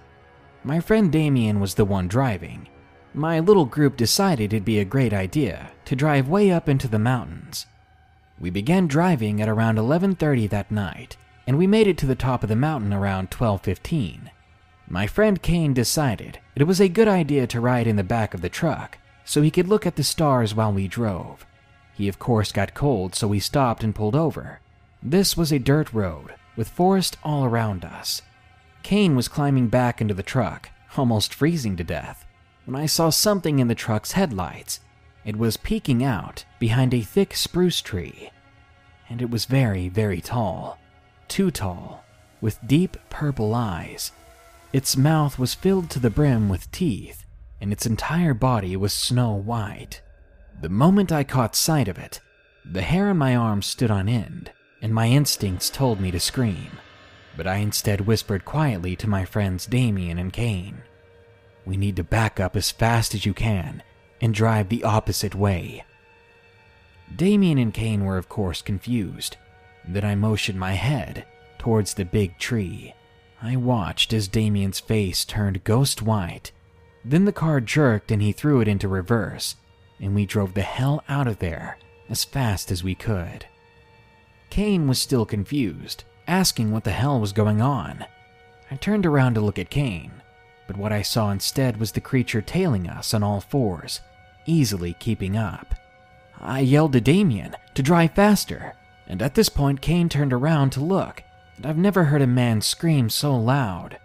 My 0.63 0.79
friend 0.79 1.11
Damien 1.11 1.59
was 1.59 1.75
the 1.75 1.85
one 1.85 2.07
driving. 2.07 2.67
My 3.13 3.39
little 3.39 3.65
group 3.65 3.97
decided 3.97 4.53
it'd 4.53 4.65
be 4.65 4.79
a 4.79 4.85
great 4.85 5.13
idea 5.13 5.71
to 5.85 5.95
drive 5.95 6.29
way 6.29 6.51
up 6.51 6.69
into 6.69 6.87
the 6.87 6.99
mountains 6.99 7.65
we 8.41 8.49
began 8.49 8.87
driving 8.87 9.39
at 9.39 9.47
around 9.47 9.77
11:30 9.77 10.47
that 10.47 10.71
night, 10.71 11.15
and 11.45 11.59
we 11.59 11.67
made 11.67 11.85
it 11.85 11.97
to 11.99 12.07
the 12.07 12.15
top 12.15 12.41
of 12.41 12.49
the 12.49 12.55
mountain 12.55 12.91
around 12.91 13.29
12:15. 13.29 14.31
My 14.87 15.05
friend 15.05 15.39
Kane 15.39 15.73
decided 15.73 16.39
it 16.55 16.63
was 16.63 16.81
a 16.81 16.89
good 16.89 17.07
idea 17.07 17.45
to 17.45 17.61
ride 17.61 17.85
in 17.85 17.97
the 17.97 18.03
back 18.03 18.33
of 18.33 18.41
the 18.41 18.49
truck 18.49 18.97
so 19.23 19.43
he 19.43 19.51
could 19.51 19.67
look 19.67 19.85
at 19.85 19.95
the 19.95 20.03
stars 20.03 20.55
while 20.55 20.73
we 20.73 20.87
drove. 20.87 21.45
He 21.93 22.07
of 22.07 22.17
course 22.17 22.51
got 22.51 22.73
cold, 22.73 23.13
so 23.13 23.27
we 23.27 23.39
stopped 23.39 23.83
and 23.83 23.93
pulled 23.93 24.15
over. 24.15 24.59
This 25.03 25.37
was 25.37 25.51
a 25.51 25.59
dirt 25.59 25.93
road 25.93 26.33
with 26.55 26.69
forest 26.69 27.17
all 27.23 27.45
around 27.45 27.85
us. 27.85 28.21
Kane 28.83 29.15
was 29.15 29.27
climbing 29.27 29.67
back 29.67 30.01
into 30.01 30.13
the 30.13 30.23
truck, 30.23 30.69
almost 30.97 31.33
freezing 31.33 31.77
to 31.77 31.83
death, 31.83 32.25
when 32.65 32.75
I 32.75 32.85
saw 32.85 33.09
something 33.09 33.59
in 33.59 33.67
the 33.67 33.75
truck's 33.75 34.13
headlights 34.13 34.79
it 35.23 35.37
was 35.37 35.57
peeking 35.57 36.03
out 36.03 36.45
behind 36.59 36.93
a 36.93 37.01
thick 37.01 37.35
spruce 37.35 37.81
tree, 37.81 38.31
and 39.07 39.21
it 39.21 39.29
was 39.29 39.45
very, 39.45 39.87
very 39.87 40.19
tall. 40.19 40.79
Too 41.27 41.51
tall. 41.51 42.03
with 42.41 42.65
deep 42.65 42.97
purple 43.11 43.53
eyes. 43.53 44.11
Its 44.73 44.97
mouth 44.97 45.37
was 45.37 45.53
filled 45.53 45.91
to 45.91 45.99
the 45.99 46.09
brim 46.09 46.49
with 46.49 46.71
teeth, 46.71 47.23
and 47.59 47.71
its 47.71 47.85
entire 47.85 48.33
body 48.33 48.75
was 48.75 48.93
snow 48.93 49.33
white. 49.33 50.01
The 50.59 50.69
moment 50.69 51.11
I 51.11 51.23
caught 51.23 51.55
sight 51.55 51.87
of 51.87 51.99
it, 51.99 52.19
the 52.65 52.81
hair 52.81 53.09
on 53.09 53.19
my 53.19 53.35
arm 53.35 53.61
stood 53.61 53.91
on 53.91 54.09
end, 54.09 54.51
and 54.81 54.93
my 54.93 55.07
instincts 55.07 55.69
told 55.69 55.99
me 55.99 56.11
to 56.11 56.19
scream. 56.19 56.71
But 57.37 57.47
I 57.47 57.57
instead 57.57 58.01
whispered 58.01 58.45
quietly 58.45 58.95
to 58.97 59.09
my 59.09 59.25
friends 59.25 59.65
Damien 59.65 60.17
and 60.17 60.33
Kane. 60.33 60.83
We 61.65 61.77
need 61.77 61.95
to 61.97 62.03
back 62.03 62.39
up 62.39 62.55
as 62.55 62.71
fast 62.71 63.13
as 63.13 63.25
you 63.25 63.33
can 63.33 63.83
and 64.19 64.33
drive 64.33 64.69
the 64.69 64.83
opposite 64.83 65.35
way. 65.35 65.83
Damien 67.15 67.57
and 67.57 67.73
Kane 67.73 68.05
were, 68.05 68.17
of 68.17 68.29
course, 68.29 68.61
confused. 68.61 69.37
Then 69.87 70.05
I 70.05 70.15
motioned 70.15 70.59
my 70.59 70.73
head 70.73 71.25
towards 71.57 71.93
the 71.93 72.05
big 72.05 72.37
tree. 72.37 72.93
I 73.41 73.55
watched 73.55 74.13
as 74.13 74.27
Damien's 74.27 74.79
face 74.79 75.25
turned 75.25 75.63
ghost 75.63 76.01
white. 76.01 76.51
Then 77.03 77.25
the 77.25 77.31
car 77.31 77.59
jerked 77.59 78.11
and 78.11 78.21
he 78.21 78.31
threw 78.31 78.61
it 78.61 78.67
into 78.67 78.87
reverse, 78.87 79.55
and 79.99 80.13
we 80.13 80.25
drove 80.25 80.53
the 80.53 80.61
hell 80.61 81.03
out 81.09 81.27
of 81.27 81.39
there 81.39 81.77
as 82.09 82.23
fast 82.23 82.71
as 82.71 82.83
we 82.83 82.93
could. 82.93 83.45
Kane 84.51 84.85
was 84.85 84.99
still 84.99 85.25
confused, 85.25 86.03
asking 86.27 86.71
what 86.71 86.83
the 86.83 86.91
hell 86.91 87.21
was 87.21 87.31
going 87.31 87.61
on. 87.61 88.05
I 88.69 88.75
turned 88.75 89.05
around 89.05 89.35
to 89.35 89.41
look 89.41 89.57
at 89.57 89.69
Kane, 89.69 90.11
but 90.67 90.75
what 90.75 90.91
I 90.91 91.01
saw 91.01 91.31
instead 91.31 91.77
was 91.77 91.93
the 91.93 92.01
creature 92.01 92.41
tailing 92.41 92.87
us 92.87 93.13
on 93.13 93.23
all 93.23 93.39
fours, 93.39 94.01
easily 94.45 94.93
keeping 94.99 95.37
up. 95.37 95.73
I 96.37 96.59
yelled 96.59 96.91
to 96.93 97.01
Damien 97.01 97.55
to 97.75 97.81
drive 97.81 98.13
faster, 98.13 98.75
and 99.07 99.21
at 99.21 99.35
this 99.35 99.47
point, 99.47 99.79
Kane 99.79 100.09
turned 100.09 100.33
around 100.33 100.71
to 100.71 100.81
look, 100.83 101.23
and 101.55 101.65
I've 101.65 101.77
never 101.77 102.03
heard 102.03 102.21
a 102.21 102.27
man 102.27 102.59
scream 102.59 103.09
so 103.09 103.33
loud. 103.33 103.99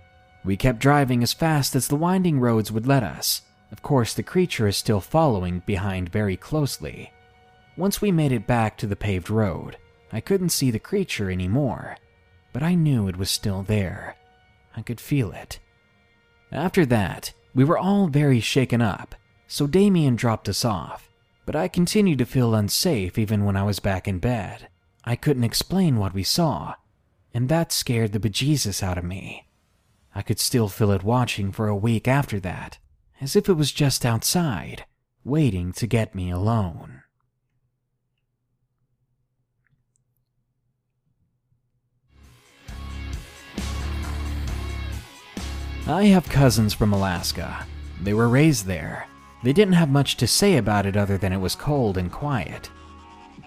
We 0.45 0.57
kept 0.57 0.79
driving 0.79 1.25
as 1.25 1.33
fast 1.33 1.75
as 1.75 1.89
the 1.89 1.97
winding 1.97 2.39
roads 2.39 2.71
would 2.71 2.87
let 2.87 3.03
us. 3.03 3.43
Of 3.73 3.83
course, 3.83 4.15
the 4.15 4.23
creature 4.23 4.69
is 4.69 4.77
still 4.77 5.01
following 5.01 5.65
behind 5.67 6.09
very 6.09 6.37
closely. 6.37 7.13
Once 7.77 8.01
we 8.01 8.13
made 8.13 8.31
it 8.31 8.47
back 8.47 8.79
to 8.79 8.87
the 8.87 8.95
paved 8.95 9.29
road, 9.29 9.77
I 10.17 10.21
couldn't 10.21 10.49
see 10.49 10.71
the 10.71 10.79
creature 10.79 11.31
anymore, 11.31 11.99
but 12.55 12.63
I 12.63 12.75
knew 12.75 13.07
it 13.07 13.19
was 13.19 13.31
still 13.31 13.63
there. 13.63 14.17
I 14.75 14.81
could 14.81 14.99
feel 14.99 15.31
it. 15.31 15.59
After 16.51 16.87
that, 16.87 17.35
we 17.55 17.65
were 17.65 17.77
all 17.77 18.07
very 18.07 18.41
shaken 18.41 18.81
up, 18.81 19.15
so 19.47 19.67
Damien 19.67 20.17
dropped 20.17 20.49
us 20.49 20.65
off, 20.65 21.11
but 21.45 21.55
I 21.55 21.69
continued 21.69 22.17
to 22.21 22.25
feel 22.25 22.55
unsafe 22.55 23.19
even 23.19 23.45
when 23.45 23.59
I 23.59 23.63
was 23.65 23.79
back 23.79 24.09
in 24.09 24.19
bed. 24.19 24.69
I 25.05 25.17
couldn't 25.17 25.45
explain 25.45 25.99
what 25.99 26.15
we 26.15 26.23
saw, 26.23 26.77
and 27.35 27.51
that 27.51 27.71
scared 27.71 28.13
the 28.13 28.19
bejesus 28.19 28.83
out 28.83 28.97
of 28.97 29.05
me. 29.05 29.47
I 30.15 30.23
could 30.23 30.41
still 30.41 30.71
feel 30.71 30.93
it 30.93 31.03
watching 31.03 31.53
for 31.53 31.69
a 31.69 31.77
week 31.77 32.09
after 32.09 32.41
that, 32.41 32.79
as 33.21 33.37
if 33.37 33.51
it 33.51 33.59
was 33.59 33.71
just 33.71 34.07
outside, 34.07 34.87
waiting 35.25 35.75
to 35.75 35.87
get 35.87 36.15
me 36.15 36.31
alone. 36.31 37.03
I 45.89 46.07
have 46.07 46.29
cousins 46.29 46.75
from 46.75 46.93
Alaska. 46.93 47.65
They 48.03 48.13
were 48.13 48.29
raised 48.29 48.67
there. 48.67 49.07
They 49.45 49.53
didn't 49.53 49.75
have 49.75 49.89
much 49.89 50.17
to 50.17 50.27
say 50.27 50.57
about 50.57 50.85
it 50.85 50.97
other 50.97 51.17
than 51.17 51.33
it 51.33 51.39
was 51.39 51.55
cold 51.55 51.97
and 51.97 52.11
quiet. 52.11 52.69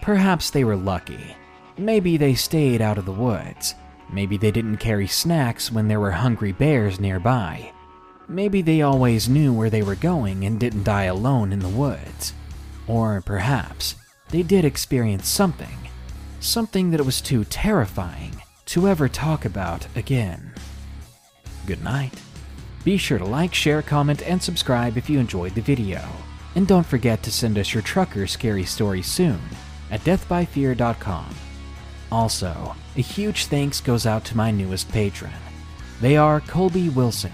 Perhaps 0.00 0.48
they 0.48 0.64
were 0.64 0.74
lucky. 0.74 1.36
Maybe 1.76 2.16
they 2.16 2.34
stayed 2.34 2.80
out 2.80 2.96
of 2.96 3.04
the 3.04 3.12
woods. 3.12 3.74
Maybe 4.10 4.38
they 4.38 4.50
didn't 4.50 4.78
carry 4.78 5.06
snacks 5.06 5.70
when 5.70 5.86
there 5.86 6.00
were 6.00 6.12
hungry 6.12 6.52
bears 6.52 6.98
nearby. 6.98 7.72
Maybe 8.26 8.62
they 8.62 8.80
always 8.80 9.28
knew 9.28 9.52
where 9.52 9.68
they 9.68 9.82
were 9.82 9.94
going 9.94 10.46
and 10.46 10.58
didn't 10.58 10.84
die 10.84 11.04
alone 11.04 11.52
in 11.52 11.58
the 11.58 11.68
woods. 11.68 12.32
Or 12.86 13.20
perhaps 13.20 13.96
they 14.30 14.42
did 14.42 14.64
experience 14.64 15.28
something. 15.28 15.76
Something 16.40 16.90
that 16.92 17.04
was 17.04 17.20
too 17.20 17.44
terrifying 17.44 18.40
to 18.64 18.88
ever 18.88 19.10
talk 19.10 19.44
about 19.44 19.86
again. 19.94 20.54
Good 21.66 21.84
night. 21.84 22.14
Be 22.84 22.96
sure 22.96 23.18
to 23.18 23.24
like, 23.24 23.54
share, 23.54 23.82
comment, 23.82 24.22
and 24.22 24.42
subscribe 24.42 24.96
if 24.96 25.10
you 25.10 25.18
enjoyed 25.18 25.54
the 25.54 25.60
video. 25.60 26.02
And 26.54 26.66
don't 26.66 26.86
forget 26.86 27.22
to 27.22 27.32
send 27.32 27.58
us 27.58 27.74
your 27.74 27.82
trucker 27.82 28.26
scary 28.26 28.64
story 28.64 29.02
soon 29.02 29.40
at 29.90 30.00
deathbyfear.com. 30.00 31.34
Also, 32.10 32.74
a 32.96 33.00
huge 33.00 33.46
thanks 33.46 33.80
goes 33.80 34.06
out 34.06 34.24
to 34.24 34.36
my 34.36 34.50
newest 34.50 34.90
patron. 34.90 35.32
They 36.00 36.16
are 36.16 36.40
Colby 36.40 36.88
Wilson. 36.88 37.32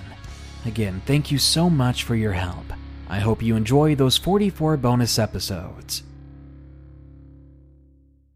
Again, 0.65 1.01
thank 1.07 1.31
you 1.31 1.39
so 1.39 1.71
much 1.71 2.03
for 2.03 2.17
your 2.17 2.33
help. 2.33 2.67
I 3.09 3.21
hope 3.21 3.43
you 3.43 3.55
enjoy 3.55 3.95
those 3.95 4.19
44 4.19 4.77
bonus 4.77 5.19
episodes. 5.19 6.03